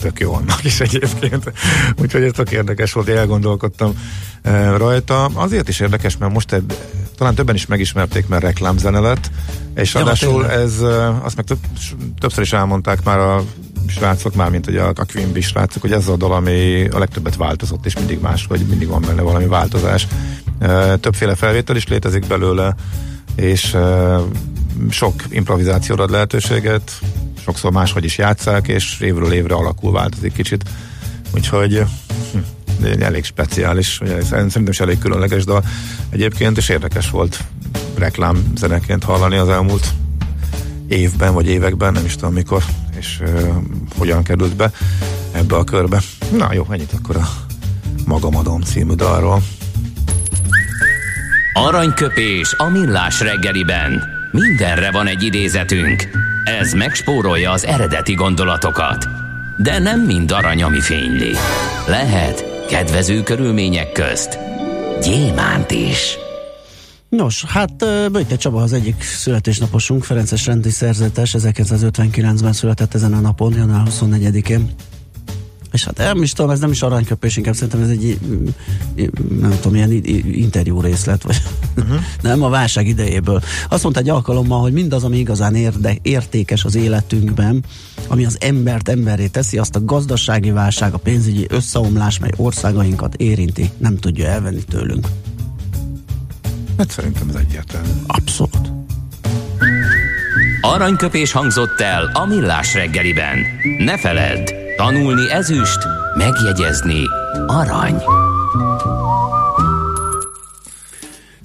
[0.00, 1.52] tök jó annak is egyébként.
[2.00, 3.92] Úgyhogy ez tök érdekes volt, elgondolkodtam
[4.76, 5.24] rajta.
[5.24, 6.78] Azért is érdekes, mert most egy,
[7.16, 9.30] talán többen is megismerték, mert reklámzene lett,
[9.74, 10.80] és ráadásul ez,
[11.22, 11.58] azt meg több,
[12.18, 13.44] többször is elmondták már a
[13.88, 17.36] srácok, már mint ugye a, a Quimby srácok, hogy ez a dal, ami a legtöbbet
[17.36, 20.06] változott, és mindig más, hogy mindig van benne valami változás.
[21.00, 22.74] Többféle felvétel is létezik belőle,
[23.36, 23.76] és
[24.90, 26.92] sok improvizációra ad lehetőséget,
[27.44, 30.64] sokszor máshogy is játszák, és évről évre alakul, változik kicsit.
[31.34, 31.84] Úgyhogy
[32.32, 32.38] hm,
[33.00, 35.52] elég speciális, szerintem is elég különleges de
[36.10, 37.38] egyébként, és érdekes volt
[37.98, 39.86] reklám zeneként hallani az elmúlt
[40.88, 42.62] évben, vagy években, nem is tudom mikor,
[42.98, 43.54] és uh,
[43.98, 44.70] hogyan került be
[45.32, 46.00] ebbe a körbe.
[46.36, 47.28] Na jó, ennyit akkor a
[48.06, 49.42] Magamadom című dalról.
[51.52, 54.02] Aranyköpés a millás reggeliben.
[54.30, 56.08] Mindenre van egy idézetünk.
[56.44, 59.08] Ez megspórolja az eredeti gondolatokat.
[59.56, 61.32] De nem mind arany, ami fényli.
[61.86, 64.38] Lehet kedvező körülmények közt
[65.02, 66.18] gyémánt is.
[67.08, 67.72] Nos, hát
[68.12, 74.74] Böjte Csaba az egyik születésnaposunk, Ferences rendi szerzetes, 1959-ben született ezen a napon, január 24-én.
[75.72, 78.18] És hát nem is tudom, ez nem is aranyköpés, inkább szerintem ez egy,
[79.40, 79.92] nem tudom, ilyen
[80.32, 81.42] interjú részlet, vagy
[81.76, 82.00] uh-huh.
[82.22, 83.42] nem a válság idejéből.
[83.68, 87.64] Azt mondta egy alkalommal, hogy mindaz, ami igazán érde, értékes az életünkben,
[88.08, 93.70] ami az embert emberré teszi, azt a gazdasági válság, a pénzügyi összeomlás, mely országainkat érinti,
[93.78, 95.06] nem tudja elvenni tőlünk.
[96.78, 97.88] Hát szerintem ez egyértelmű.
[98.06, 98.72] Abszolút.
[100.60, 103.38] Aranyköpés hangzott el a millás reggeliben.
[103.78, 105.78] Ne feledd, tanulni ezüst,
[106.16, 107.00] megjegyezni
[107.46, 108.02] arany.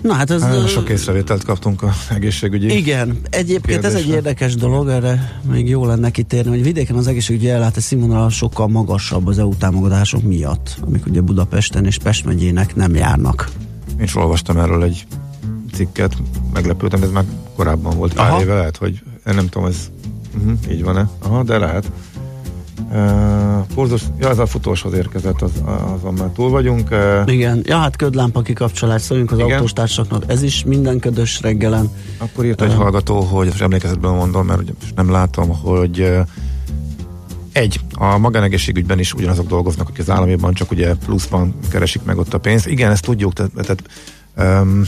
[0.02, 0.42] Na hát ez...
[0.42, 3.98] Hát, sok észrevételt kaptunk a egészségügyi Igen, egyébként kérdésre.
[3.98, 8.30] ez egy érdekes dolog, erre még jó lenne kitérni, hogy vidéken az egészségügyi ellátás színvonal
[8.30, 13.50] sokkal magasabb az EU támogatások miatt, amik ugye Budapesten és Pest megyének nem járnak.
[13.98, 15.08] Én is olvastam erről egy
[15.74, 16.18] cikket,
[16.54, 18.42] meglepődtem, ez már korábban volt pár Aha.
[18.42, 19.90] éve, lehet, hogy nem tudom, ez
[20.38, 21.10] uh-huh, így van-e?
[21.20, 21.92] Aha, de lehet.
[23.74, 25.52] Pulzus, ja, ez a futóshoz érkezett, az,
[25.96, 26.96] azon már túl vagyunk.
[27.26, 31.90] Igen, ja, hát ködlámpa kikapcsolás, szóljunk az autóstársaknak, ez is minden ködös reggelen.
[32.18, 34.62] Akkor írt egy hallgató, hogy emlékezetben mondom, mert
[34.96, 36.12] nem látom, hogy
[37.52, 42.34] egy, a magánegészségügyben is ugyanazok dolgoznak, akik az államiban csak ugye pluszban keresik meg ott
[42.34, 42.68] a pénzt.
[42.68, 43.84] Igen, ezt tudjuk, tehát, tehát
[44.62, 44.84] um,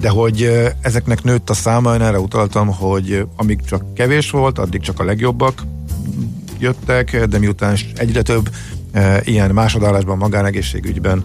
[0.00, 4.80] de hogy ezeknek nőtt a száma, én erre utaltam, hogy amíg csak kevés volt, addig
[4.80, 5.62] csak a legjobbak
[6.58, 8.50] jöttek, de miután egyre több
[9.24, 11.24] ilyen másodállásban, magánegészségügyben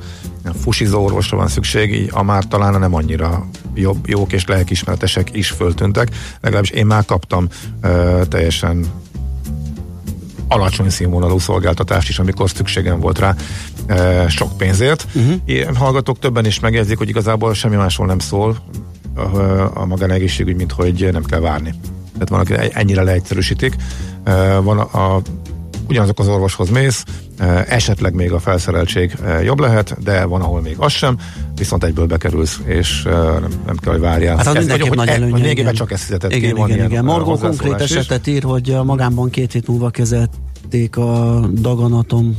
[0.61, 5.49] fusizó orvosra van szükség, így a már talán nem annyira jobb, jók és lelkismeretesek is
[5.49, 6.09] föltűntek.
[6.41, 7.47] Legalábbis én már kaptam
[7.83, 8.85] uh, teljesen
[10.47, 13.35] alacsony színvonalú szolgáltatást is, amikor szükségem volt rá
[13.85, 15.07] e, sok pénzért.
[15.13, 15.33] Uh-huh.
[15.45, 18.57] Ilyen hallgatók többen is megjegyzik, hogy igazából semmi másról nem szól
[19.15, 19.21] a,
[19.73, 21.73] a magánegészségügy, mint hogy nem kell várni.
[22.21, 23.75] Tehát van, aki ennyire leegyszerűsítik.
[24.23, 25.21] E, van a, a
[25.87, 27.03] ugyanazok az orvoshoz mész,
[27.67, 31.17] esetleg még a felszereltség jobb lehet, de van, ahol még az sem,
[31.55, 34.37] viszont egyből bekerülsz, és nem, nem kell, hogy várjál.
[34.37, 35.33] Hát az mindenképp nagy előny.
[35.33, 36.71] Végében csak ezt fizetett igen, ki.
[36.71, 37.05] Igen, igen.
[37.05, 42.37] Margó konkrét esetet ír, hogy magánban két hét múlva kezelték a daganatom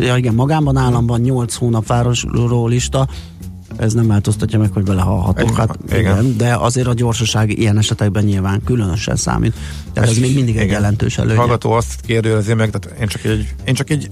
[0.00, 3.08] ja igen, magánban államban 8 hónap városról lista,
[3.76, 5.56] ez nem változtatja meg, hogy belehallhatok.
[5.56, 6.00] Hát, igen.
[6.00, 6.36] igen.
[6.36, 9.54] De azért a gyorsaság ilyen esetekben nyilván különösen számít.
[9.92, 10.66] Tehát ez, ez még mindig igen.
[10.66, 11.36] egy jelentős előny.
[11.36, 14.10] Hallgató azt kérdőjelezi meg, tehát én csak egy, én csak egy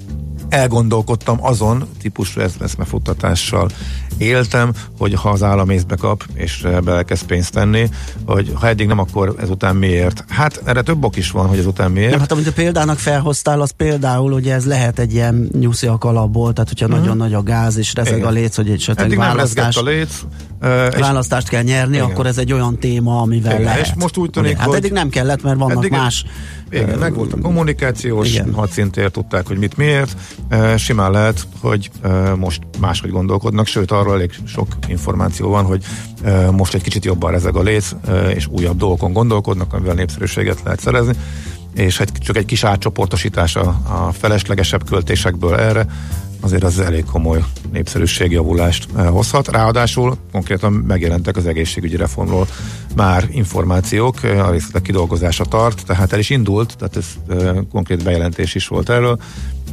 [0.49, 3.71] elgondolkodtam azon típusú eszmefuttatással
[4.17, 7.89] éltem, hogy ha az állam észbe kap, és belekezd pénzt tenni,
[8.27, 10.25] hogy ha eddig nem, akkor ezután miért?
[10.29, 12.11] Hát erre több ok is van, hogy ezután miért.
[12.11, 15.99] Nem, hát amit a példának felhoztál, az például, hogy ez lehet egy ilyen nyuszi a
[15.99, 17.01] kalapból, tehát hogyha uh-huh.
[17.01, 18.29] nagyon nagy a gáz, és rezeg Igen.
[18.29, 20.21] a léc, hogy egy esetleg választás, a léc,
[20.99, 22.11] választást kell nyerni, Igen.
[22.11, 23.65] akkor ez egy olyan téma, amivel Igen.
[23.65, 23.81] lehet.
[23.81, 24.77] És most úgy tűnik, hát hogy...
[24.77, 26.25] eddig nem kellett, mert vannak eddig más
[26.71, 28.55] igen, meg volt a kommunikációs igen.
[28.55, 30.17] hadszintért, tudták, hogy mit miért.
[30.77, 31.91] Simán lehet, hogy
[32.37, 35.85] most máshogy gondolkodnak, sőt arról elég sok információ van, hogy
[36.51, 37.91] most egy kicsit jobban rezeg a léc,
[38.35, 41.13] és újabb dolgokon gondolkodnak, amivel népszerűséget lehet szerezni
[41.75, 45.87] és egy, csak egy kis átcsoportosítás a, a feleslegesebb költésekből erre,
[46.41, 49.49] azért az elég komoly népszerűségjavulást hozhat.
[49.49, 52.47] Ráadásul konkrétan megjelentek az egészségügyi reformról
[52.97, 57.07] már információk, a részletek kidolgozása tart, tehát el is indult, tehát ez
[57.71, 59.19] konkrét bejelentés is volt erről,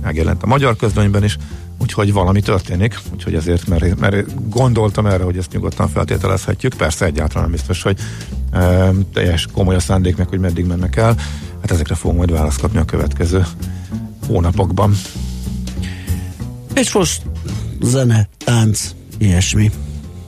[0.02, 1.38] megjelent a magyar közlönyben is,
[1.82, 7.44] úgyhogy valami történik, úgyhogy ezért, mert, mert gondoltam erre, hogy ezt nyugodtan feltételezhetjük, persze egyáltalán
[7.44, 7.98] nem biztos, hogy
[8.52, 11.16] e, teljes komoly a szándék meg, hogy meddig mennek el,
[11.62, 13.46] hát ezekre fogunk majd választ kapni a következő
[14.28, 14.96] hónapokban.
[16.76, 17.22] És most
[17.82, 19.72] zene, tánc, ilyesmi.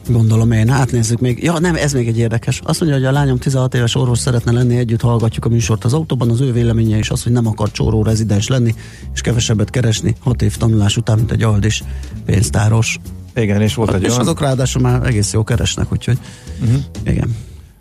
[0.10, 1.44] Gondolom én, átnézzük még.
[1.44, 2.62] Ja, nem, ez még egy érdekes.
[2.64, 5.94] Azt mondja, hogy a lányom 16 éves orvos szeretne lenni, együtt hallgatjuk a műsort az
[5.94, 6.30] autóban.
[6.30, 8.76] Az ő véleménye is az, hogy nem akar csóró rezidens lenni,
[9.14, 11.84] és kevesebbet keresni hat év tanulás után, mint egy aldis
[12.26, 13.00] pénztáros.
[13.36, 14.22] Igen, és volt hát, egy és olyan...
[14.22, 16.18] azok ráadásul már egész jó keresnek, úgyhogy
[16.62, 16.82] uh-huh.
[17.04, 17.36] igen.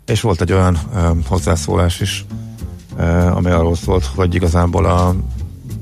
[0.05, 2.25] És volt egy olyan um, hozzászólás is,
[2.97, 5.15] uh, ami arról szólt, hogy igazából a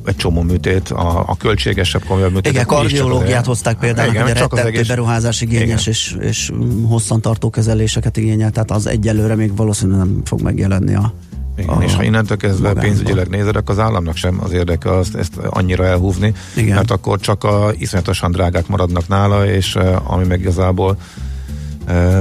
[0.06, 2.52] egy csomó műtét, a, a költségesebb, komolyabb műtét.
[2.52, 4.88] Igen, kardiológiát hozták például, hogy a rettentő egész...
[4.88, 6.52] beruházás igényes és, és
[6.88, 11.14] hosszantartó kezeléseket igényel, tehát az egyelőre még valószínűleg nem fog megjelenni a
[11.58, 12.84] igen, a, és ha innentől kezdve magánban.
[12.84, 16.76] pénzügyileg nézed, az államnak sem az érdeke azt, ezt annyira elhúzni, Igen.
[16.76, 20.98] mert akkor csak a iszonyatosan drágák maradnak nála, és ami meg igazából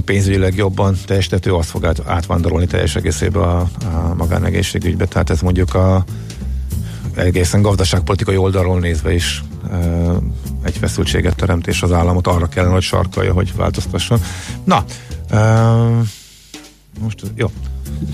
[0.04, 5.04] pénzügyileg jobban teljesítető, azt fog át, átvándorolni teljes egészébe a, a magánegészségügybe.
[5.04, 6.04] Tehát ez mondjuk a
[7.14, 9.44] egészen gazdaságpolitikai oldalról nézve is
[10.62, 14.20] egy feszültséget teremt, és az államot arra kellene, hogy sarkalja, hogy változtasson.
[14.64, 14.84] Na,
[17.00, 17.50] most jó,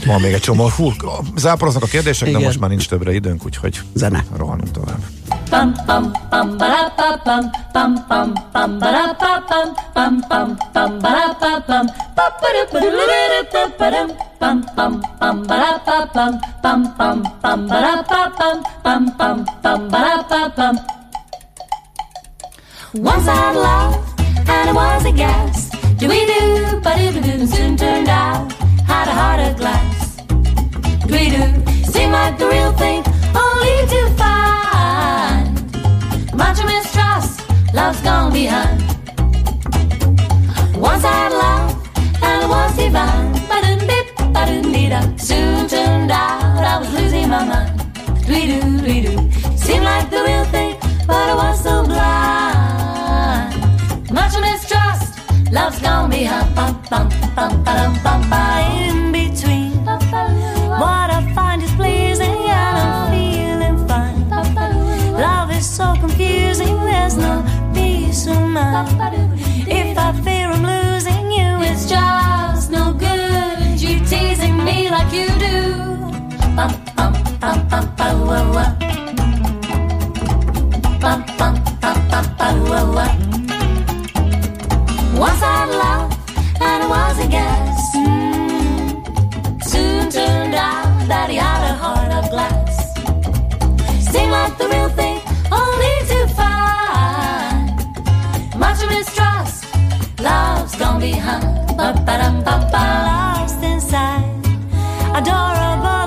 [0.07, 0.68] van még egy csomó.
[0.68, 0.92] Hú,
[1.36, 2.40] záporoznak a kérdések, Igen.
[2.40, 4.24] de most már nincs többre időnk, úgyhogy Zene.
[4.36, 5.01] rohanunk tovább.
[5.51, 7.42] pam pam pam ba pa pam.
[7.74, 9.68] Pam pam pam ba pa pam.
[9.94, 11.86] Pam pam pam ba pa pam.
[12.16, 12.90] Pa pa da pa da
[13.32, 14.09] da pa pa dum
[14.40, 16.32] pam pam pam ba pa pam.
[16.62, 18.57] Pam pam pam ba pa pam.
[18.84, 20.74] Pam pam pam ba pa pam.
[22.94, 23.94] Once I had love
[24.55, 28.53] and it was a gas do we do but it soon turned out.
[28.90, 30.16] Had a heart of glass.
[31.07, 31.44] Do we do
[31.92, 33.03] seemed like the real thing
[33.44, 34.60] only to find
[36.43, 37.32] much mistrust,
[37.74, 38.78] love's gone behind.
[40.88, 41.70] Once I had love,
[42.26, 43.28] and it was divine.
[43.51, 45.01] Ba-dum-dip, ba-dum-dee-da.
[45.28, 47.72] Soon turned out I was losing my mind.
[48.26, 49.18] Dwee-doo, dwee-doo.
[49.64, 50.72] Seemed like the real thing,
[51.09, 53.51] but I was so blind.
[54.18, 55.09] Much mistrust,
[55.57, 56.49] love's gone behind.
[56.57, 58.51] Bum, bum, bum, ba-dum, bum, bum.
[58.88, 59.60] In between,
[65.81, 67.35] so confusing, there's no
[67.74, 69.41] peace of mind.
[69.81, 73.81] If I fear I'm losing you, it's just no good.
[73.85, 75.81] You teasing me like you do.
[85.26, 86.14] Once I loved
[86.68, 87.81] and was a guess.
[87.95, 89.64] Mm.
[89.72, 92.74] Soon turned out that he had a heart of glass.
[94.11, 95.20] Seemed like the real thing,
[99.01, 99.64] distrust.
[100.20, 101.76] Love's gone behind.
[101.76, 102.84] Ba-ba-da-ba-ba.
[103.09, 104.28] Lost inside.
[105.16, 105.99] Adorable.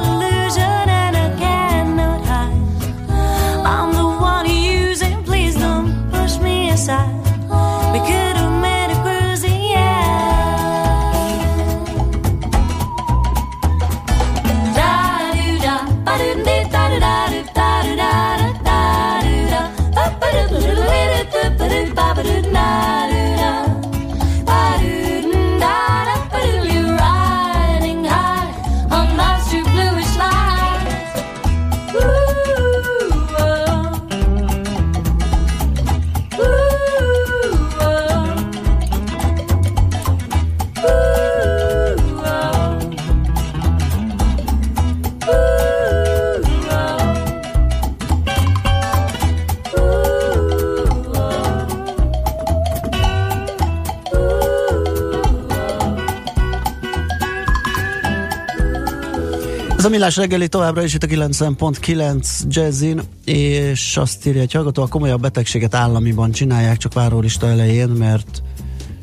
[59.94, 65.22] Millás reggeli továbbra is itt a 90.9 Jazzin, és azt írja, hogy hallgató, a komolyabb
[65.22, 68.44] betegséget államiban csinálják, csak várólista elején, mert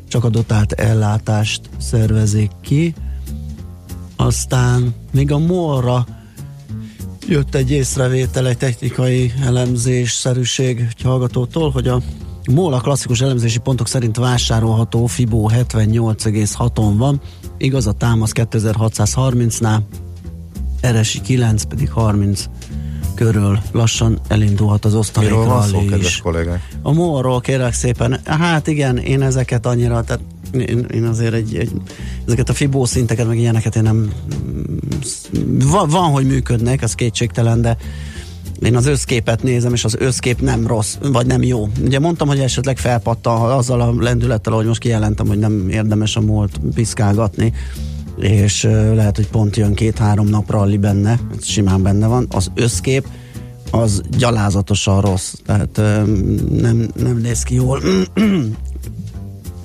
[0.07, 2.93] csak a dotált ellátást szervezik ki.
[4.15, 6.05] Aztán még a morra
[7.27, 12.01] jött egy észrevétel, egy technikai elemzés szerűség egy hallgatótól, hogy a
[12.51, 17.21] MOL a klasszikus elemzési pontok szerint vásárolható Fibó 78,6-on van,
[17.57, 19.79] igaz a támasz 2630-nál,
[20.87, 22.45] RSI 9 pedig 30
[23.15, 26.67] körül lassan elindulhat az osztalék Miről van szó, kedves kollégák?
[26.81, 30.21] A MOL-ról kérlek szépen, hát igen, én ezeket annyira, tehát
[30.53, 31.71] én, én azért egy, egy,
[32.25, 34.13] ezeket a fibó szinteket, meg ilyeneket én nem
[35.71, 37.77] van, van, hogy működnek, az kétségtelen, de
[38.61, 41.69] én az összképet nézem, és az összkép nem rossz, vagy nem jó.
[41.83, 46.21] Ugye mondtam, hogy esetleg felpattan azzal a lendülettel, ahogy most kijelentem, hogy nem érdemes a
[46.21, 47.53] múlt piszkálgatni,
[48.17, 52.27] és lehet, hogy pont jön két-három nap ralli benne, ez simán benne van.
[52.29, 53.07] Az összkép
[53.71, 55.77] az gyalázatosan rossz, tehát
[56.49, 57.81] nem, nem néz ki jól.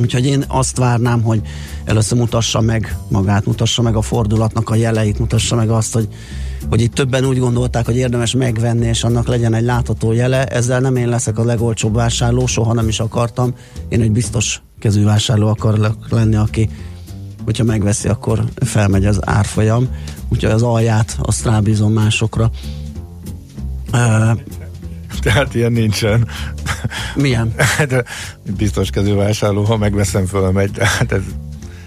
[0.01, 1.41] Úgyhogy én azt várnám, hogy
[1.85, 6.09] először mutassa meg magát, mutassa meg a fordulatnak a jeleit, mutassa meg azt, hogy,
[6.69, 10.45] hogy itt többen úgy gondolták, hogy érdemes megvenni, és annak legyen egy látható jele.
[10.45, 13.55] Ezzel nem én leszek a legolcsóbb vásárló, soha nem is akartam.
[13.89, 16.71] Én egy biztos kezű vásárló akarok lenni, aki
[17.47, 19.89] hogyha megveszi, akkor felmegy az árfolyam.
[20.29, 22.51] Úgyhogy az alját azt rábízom másokra.
[23.93, 24.39] Uh,
[25.23, 26.27] Tehát ilyen nincsen.
[27.15, 27.55] milyen?
[27.89, 28.05] De
[28.57, 30.71] biztos kezű vásárló, ha megveszem föl, megy.
[30.71, 31.23] Tehát ez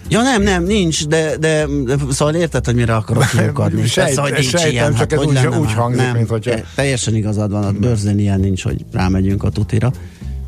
[0.10, 1.68] Ja nem, nem, nincs, de, de,
[2.10, 3.88] szóval érted, hogy mire akarok kiukadni.
[3.88, 6.16] Sejt- Persze, hogy nincs sejtem, ilyen, csak hát, ez hogy úgy- lenne úgy hangzik, nem,
[6.16, 9.92] mint hogyha- te- Teljesen igazad van, a bőrzén ilyen nincs, hogy rámegyünk a tutira,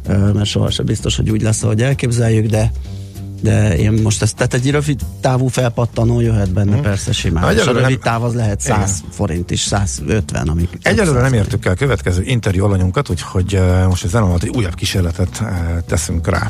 [0.08, 2.72] mert sohasem biztos, hogy úgy lesz, ahogy elképzeljük, de
[3.42, 6.82] de én most ezt, tehát egy rövid távú felpattanó jöhet benne hmm.
[6.82, 7.44] persze simán.
[7.44, 9.12] Na, És a egyelőre rövid nem- táv az lehet 100 Igen.
[9.12, 10.78] forint is, 150, amik...
[10.82, 15.40] Egyelőre nem értük el következő interjú alanyunkat, úgyhogy uh, most ezen alatt egy újabb kísérletet
[15.42, 15.50] uh,
[15.88, 16.50] teszünk rá.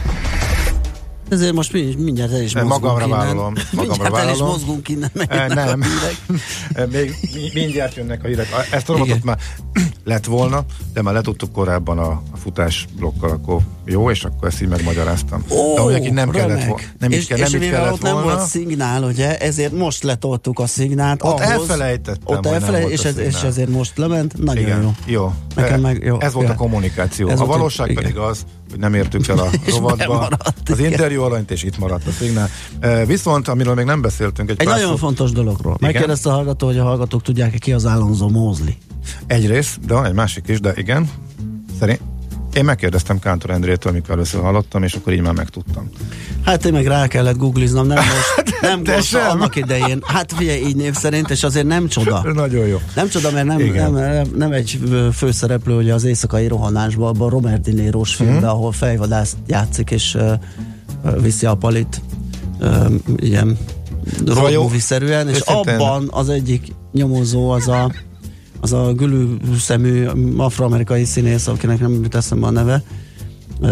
[1.31, 3.19] Ezért most mi, mindjárt el is Nem, mozgunk magamra innen.
[3.19, 4.47] vállalom, magamra mindjárt el is vállalom.
[4.47, 5.11] mozgunk innen.
[5.27, 5.83] Eh, nem.
[6.91, 8.47] Még mi- mindjárt jönnek a hírek.
[8.71, 9.37] Ezt a robotot már
[10.03, 10.63] lett volna,
[10.93, 15.43] de már letudtuk korábban a, a futás blokkal, akkor jó, és akkor ezt így megmagyaráztam.
[15.51, 16.67] Ó, de hogy nem kellett remek.
[16.67, 16.83] volna.
[16.99, 18.27] Nem és, is kell, és nem is kellett ott nem volna.
[18.35, 21.23] volt szignál, ugye, ezért most letoltuk a szignált.
[21.23, 24.37] Ott ahhoz, elfelejtettem, Ott hogy nem elfelej, volt és, ez, és ezért most lement.
[24.37, 24.91] Nagyon Igen, jó.
[25.05, 25.33] jó.
[25.55, 26.19] Nekem meg jó.
[26.19, 26.53] Ez volt Ja.
[26.53, 27.27] a kommunikáció.
[27.29, 28.45] Ez a valóság pedig az,
[28.77, 30.91] nem értük el a rovatba bemaradt, az igen.
[30.91, 32.49] interjú alanyt, és itt maradt a szignál.
[33.05, 35.75] Viszont, amiről még nem beszéltünk, egy, Egy pár nagyon szót- fontos dologról.
[35.77, 35.91] Igen.
[35.91, 38.73] Megkérdezte a hallgató, hogy a hallgatók tudják-e ki az Alonso Mosley.
[39.27, 41.09] Egy rész, de egy másik is, de igen.
[41.79, 41.99] Szerint
[42.55, 45.89] én megkérdeztem Kántor Endrétől, amikor először hallottam, és akkor így már megtudtam.
[46.45, 49.29] Hát én meg rá kellett googliznom, nem most, nem de sem.
[49.29, 49.99] annak idején.
[50.03, 52.21] Hát figyelj, így név szerint, és azért nem csoda.
[52.33, 52.77] Nagyon jó.
[52.95, 53.91] Nem csoda, mert nem, Igen.
[53.91, 54.79] nem, nem, egy
[55.13, 58.47] főszereplő, ugye az éjszakai rohanásban, abban a Robert De Niro-s filmben, Mhm.
[58.47, 60.33] ahol fejvadászt játszik, és ö,
[61.21, 62.01] viszi a palit
[62.59, 62.85] ö,
[63.17, 63.57] ilyen
[64.25, 67.91] road és őszintén- abban az egyik nyomozó az a
[68.61, 70.07] az a gülű szemű
[70.37, 72.83] afroamerikai színész, akinek nem jut eszembe a neve,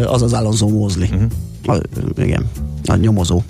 [0.05, 1.07] az az Alonso Mosley.
[1.07, 1.23] Mhm.
[1.65, 1.81] A,
[2.17, 2.49] igen,
[2.85, 3.41] a nyomozó.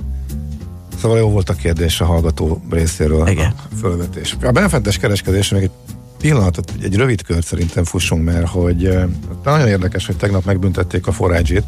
[1.01, 3.27] Szóval jó volt a kérdés a hallgató részéről.
[3.27, 3.53] Igen.
[3.71, 4.37] A fölvetés.
[4.41, 5.71] A benfentes kereskedés még egy
[6.17, 8.97] pillanatot, egy rövid kört szerintem fussunk, mert hogy
[9.43, 11.63] nagyon érdekes, hogy tegnap megbüntették a forágyit.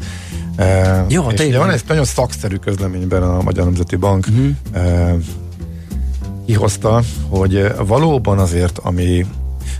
[0.56, 5.22] Eh, Jó, és ugye van egy nagyon szakszerű közleményben a Magyar Nemzeti Bank uh-huh.
[6.46, 9.26] kihozta, hogy valóban azért, ami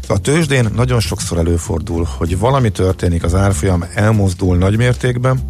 [0.07, 5.41] a tőzsdén nagyon sokszor előfordul, hogy valami történik, az árfolyam elmozdul nagy mértékben,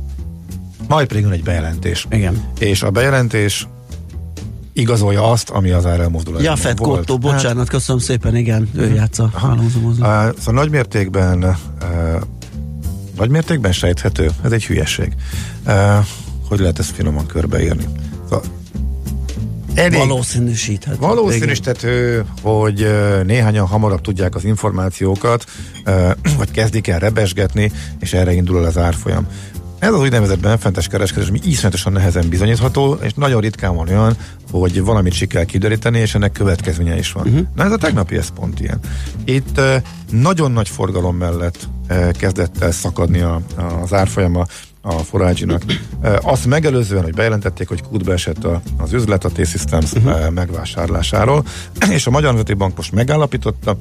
[0.88, 2.06] majd pedig jön egy bejelentés.
[2.10, 2.44] Igen.
[2.58, 3.66] És a bejelentés
[4.72, 6.98] igazolja azt, ami az árelmozdulásban Jafet volt.
[6.98, 10.02] Kottó, bocsánat, köszönöm szépen, igen, ő játsza Alonso.
[10.02, 11.54] Hát, szóval nagy mértékben uh,
[13.16, 15.12] nagy mértékben sejthető, ez egy hülyeség.
[15.66, 16.06] Uh,
[16.48, 17.84] hogy lehet ezt finoman körbeírni?
[18.24, 18.42] Szóval
[19.74, 20.96] elég Valószínűsíthet.
[20.96, 22.86] valószínűsíthető, hogy
[23.24, 25.44] néhányan hamarabb tudják az információkat,
[26.36, 29.26] vagy kezdik el rebesgetni, és erre indul el az árfolyam.
[29.78, 34.16] Ez az úgynevezett benfentes kereskedés, ami iszonyatosan nehezen bizonyítható, és nagyon ritkán van olyan,
[34.50, 37.26] hogy valamit sikerül kideríteni, és ennek következménye is van.
[37.26, 37.46] Uh-huh.
[37.54, 38.78] Na ez a tegnapi ez pont ilyen.
[39.24, 39.60] Itt
[40.10, 41.68] nagyon nagy forgalom mellett
[42.12, 43.40] kezdett el szakadni a,
[43.82, 44.46] az árfolyama
[44.82, 45.62] a forágyinak.
[46.02, 50.30] Uh, azt megelőzően, hogy bejelentették, hogy kútbe esett a, az üzlet a T-Systems uh-huh.
[50.30, 51.44] megvásárlásáról,
[51.90, 53.76] és a Magyar Nemzeti Bank most megállapította,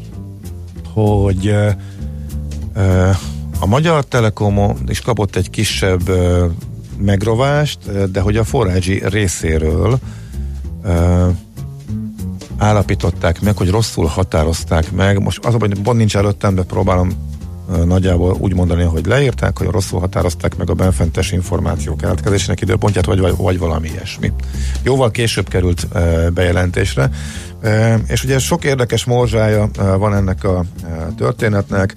[0.93, 3.15] hogy uh,
[3.59, 6.11] a Magyar Telekom is kapott egy kisebb
[6.97, 9.99] megrovást, de hogy a forágyi részéről
[12.57, 15.21] állapították meg, hogy rosszul határozták meg.
[15.21, 17.11] Most az, hogy pont nincs előttem, de próbálom
[17.85, 23.19] nagyjából úgy mondani, hogy leírták, hogy rosszul határozták meg a benfentes információk keletkezésének időpontját, vagy,
[23.19, 24.31] vagy, vagy valami ilyesmi.
[24.83, 27.09] Jóval később került uh, bejelentésre,
[27.63, 30.65] uh, és ugye sok érdekes morzsája uh, van ennek a
[31.17, 31.95] történetnek.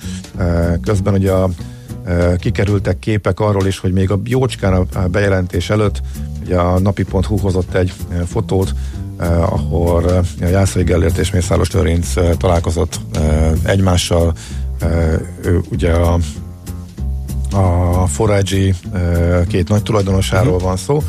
[0.83, 1.49] Közben ugye a
[2.39, 6.01] kikerültek képek arról is, hogy még a jócskán a, a bejelentés előtt
[6.43, 7.93] ugye a napi.hu hozott egy
[8.27, 8.75] fotót,
[9.41, 13.01] ahol uh, Jászai Gellért és Mészáros Törinc uh, találkozott
[13.62, 14.33] egymással.
[15.43, 16.18] Ő ugye a,
[17.53, 18.74] a Forage
[19.49, 21.03] két nagy tulajdonosáról van szó,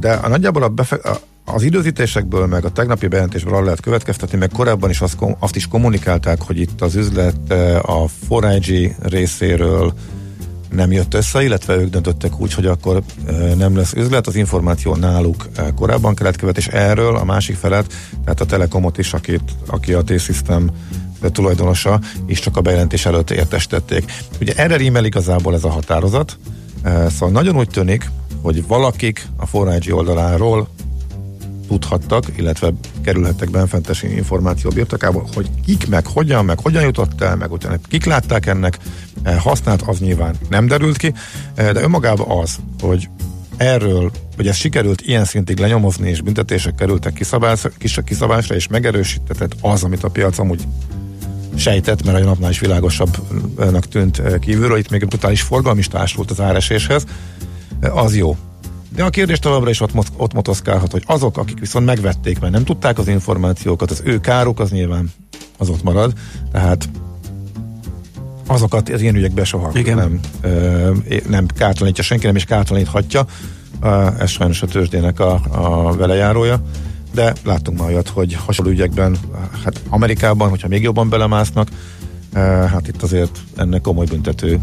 [0.00, 4.50] de a nagyjából a befe- az időzítésekből, meg a tegnapi bejelentésből arra lehet következtetni, meg
[4.52, 7.52] korábban is azt, azt is kommunikálták, hogy itt az üzlet
[7.82, 9.92] a Forage részéről
[10.70, 13.02] nem jött össze, illetve ők döntöttek úgy, hogy akkor
[13.56, 17.92] nem lesz üzlet, az információ náluk korábban keletkezett, és erről a másik felet,
[18.24, 20.70] tehát a Telekomot is, akit, aki a T-System
[21.30, 24.12] tulajdonosa is csak a bejelentés előtt értesítették.
[24.40, 26.38] Ugye erre rímel igazából ez a határozat,
[26.84, 28.10] szóval nagyon úgy tűnik,
[28.42, 30.68] hogy valakik a forrágyi oldaláról
[31.68, 32.72] tudhattak, illetve
[33.04, 38.04] kerülhettek benfentes információ birtokába, hogy kik meg hogyan, meg hogyan jutott el, meg utána kik
[38.04, 38.78] látták ennek
[39.38, 41.14] hasznát, az nyilván nem derült ki,
[41.54, 43.08] de önmagában az, hogy
[43.56, 47.70] erről, hogy ez sikerült ilyen szintig lenyomozni, és büntetések kerültek kiszabásra,
[48.04, 50.66] kiszabásra és megerősítetett az, amit a piac amúgy
[51.56, 56.30] sejtett, mert a napnál is világosabbnak tűnt eh, kívülről, itt még brutális forgalmi is társult
[56.30, 57.04] az áreséshez,
[57.80, 58.36] az jó.
[58.94, 62.64] De a kérdés továbbra is ott, ott motoszkálhat, hogy azok, akik viszont megvették, mert nem
[62.64, 65.12] tudták az információkat, az ő káruk az nyilván
[65.58, 66.12] az ott marad,
[66.52, 66.88] tehát
[68.46, 69.96] azokat az ilyen ügyekbe soha Igen.
[69.96, 70.90] nem, ö,
[71.28, 73.26] nem kártalanítja senki, nem is kártalaníthatja.
[74.18, 76.62] Ez sajnos a tőzsdének a, a velejárója
[77.14, 79.16] de láttunk már olyat, hogy hasonló ügyekben,
[79.64, 81.68] hát Amerikában, hogyha még jobban belemásznak,
[82.70, 84.60] hát itt azért ennek komoly büntető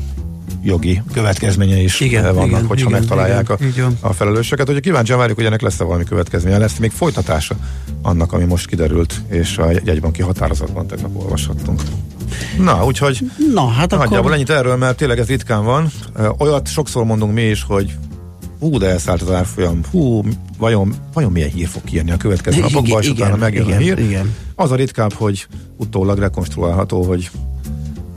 [0.64, 4.66] jogi következménye is igen, vannak, igen, hogyha igen, megtalálják igen, a, a felelősöket.
[4.66, 7.56] Hogyha kíváncsian várjuk, hogy ennek lesz-e valami következménye, lesz még folytatása
[8.02, 11.82] annak, ami most kiderült, és a jegybanki határozatban tegnap olvashattunk.
[12.60, 14.34] Na, úgyhogy Na, hát nagyjából akkor...
[14.34, 15.92] ennyit erről, mert tényleg ez ritkán van.
[16.38, 17.96] Olyat sokszor mondunk mi is, hogy
[18.62, 20.22] hú, de elszállt az árfolyam, hú,
[20.58, 24.00] vajon, vajon milyen hír fog kijönni a következő napokban, és utána megjön igen, a hír.
[24.00, 24.36] Igen.
[24.56, 25.48] Az a ritkább, hogy
[25.78, 27.30] utólag rekonstruálható, hogy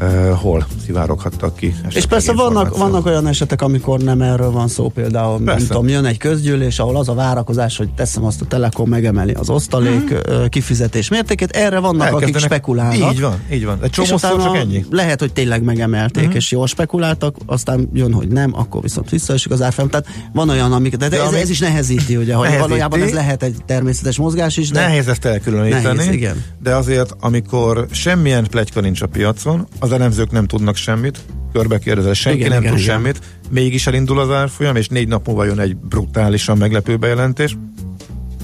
[0.00, 1.74] uh, hol szivároghattak ki.
[1.88, 5.58] És persze vannak, vannak olyan esetek, amikor nem erről van szó, például, persze.
[5.58, 9.32] nem tudom, jön egy közgyűlés, ahol az a várakozás, hogy teszem azt a Telekom megemeli
[9.32, 10.48] az osztalék hmm.
[10.48, 13.12] kifizetés mértékét, erre vannak, Elkezdenek, akik spekulálnak.
[13.12, 13.78] Így van, így van.
[13.82, 14.84] Egy csomó csak ennyi.
[14.90, 16.34] Lehet, hogy tényleg megemelték, hmm.
[16.34, 19.90] és jól spekuláltak, aztán jön, hogy nem, akkor viszont visszaesik az árfolyam.
[19.90, 22.68] Tehát van olyan, amik, de, de ez, ez, is nehezíti, ugye, hogy nehezíti.
[22.68, 24.70] valójában ez lehet egy természetes mozgás is.
[24.70, 26.44] De nehéz ezt elkülöníteni, nehéz, igen.
[26.62, 31.18] de azért, amikor semmilyen plegyka nincs a piacon, az elemzők nem tudnak semmit,
[31.52, 32.94] körbe kérdezel, senki igen, nem igen, tud igen.
[32.94, 33.20] semmit,
[33.50, 37.56] mégis elindul az árfolyam, és négy nap múlva jön egy brutálisan meglepő bejelentés,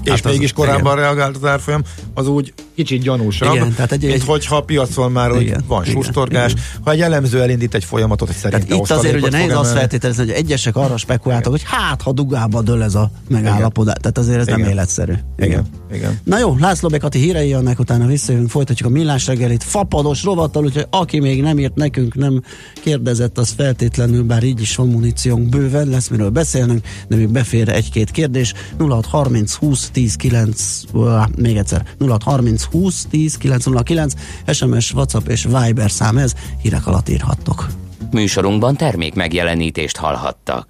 [0.02, 1.04] és hát mégis az, korábban igen.
[1.04, 1.82] reagált az árfolyam,
[2.14, 5.84] az úgy kicsit gyanúsabb, igen, tehát egy, mint egy, hogyha a piacon már igen, van
[5.84, 6.50] igen, sustorgás.
[6.50, 6.64] Igen.
[6.84, 10.32] Ha egy elemző elindít egy folyamatot, hogy szerintem itt azért ugye nehéz azt feltételezni, hogy
[10.32, 13.94] egyesek arra spekuláltak, hogy hát, ha dugába dől ez a megállapodás.
[14.00, 14.60] Tehát azért ez igen.
[14.60, 15.12] nem életszerű.
[15.36, 15.48] Igen.
[15.48, 15.66] igen.
[15.92, 16.20] igen.
[16.24, 20.86] Na jó, László Bekati hírei jönnek, utána visszajövünk, folytatjuk a millás reggelit fapados rovattal, úgyhogy
[20.90, 22.42] aki még nem írt nekünk, nem
[22.82, 27.68] kérdezett, az feltétlenül, bár így is van muníciónk bőven, lesz miről beszélnünk, de még befér
[27.68, 28.54] egy-két kérdés.
[28.78, 30.82] 0630 20 10 9,
[31.36, 34.12] még egyszer, 0630 20 10 909,
[34.52, 37.66] SMS, WhatsApp és Viber szám ez, hírek alatt írhattok.
[38.10, 40.66] Műsorunkban termék megjelenítést hallhattak.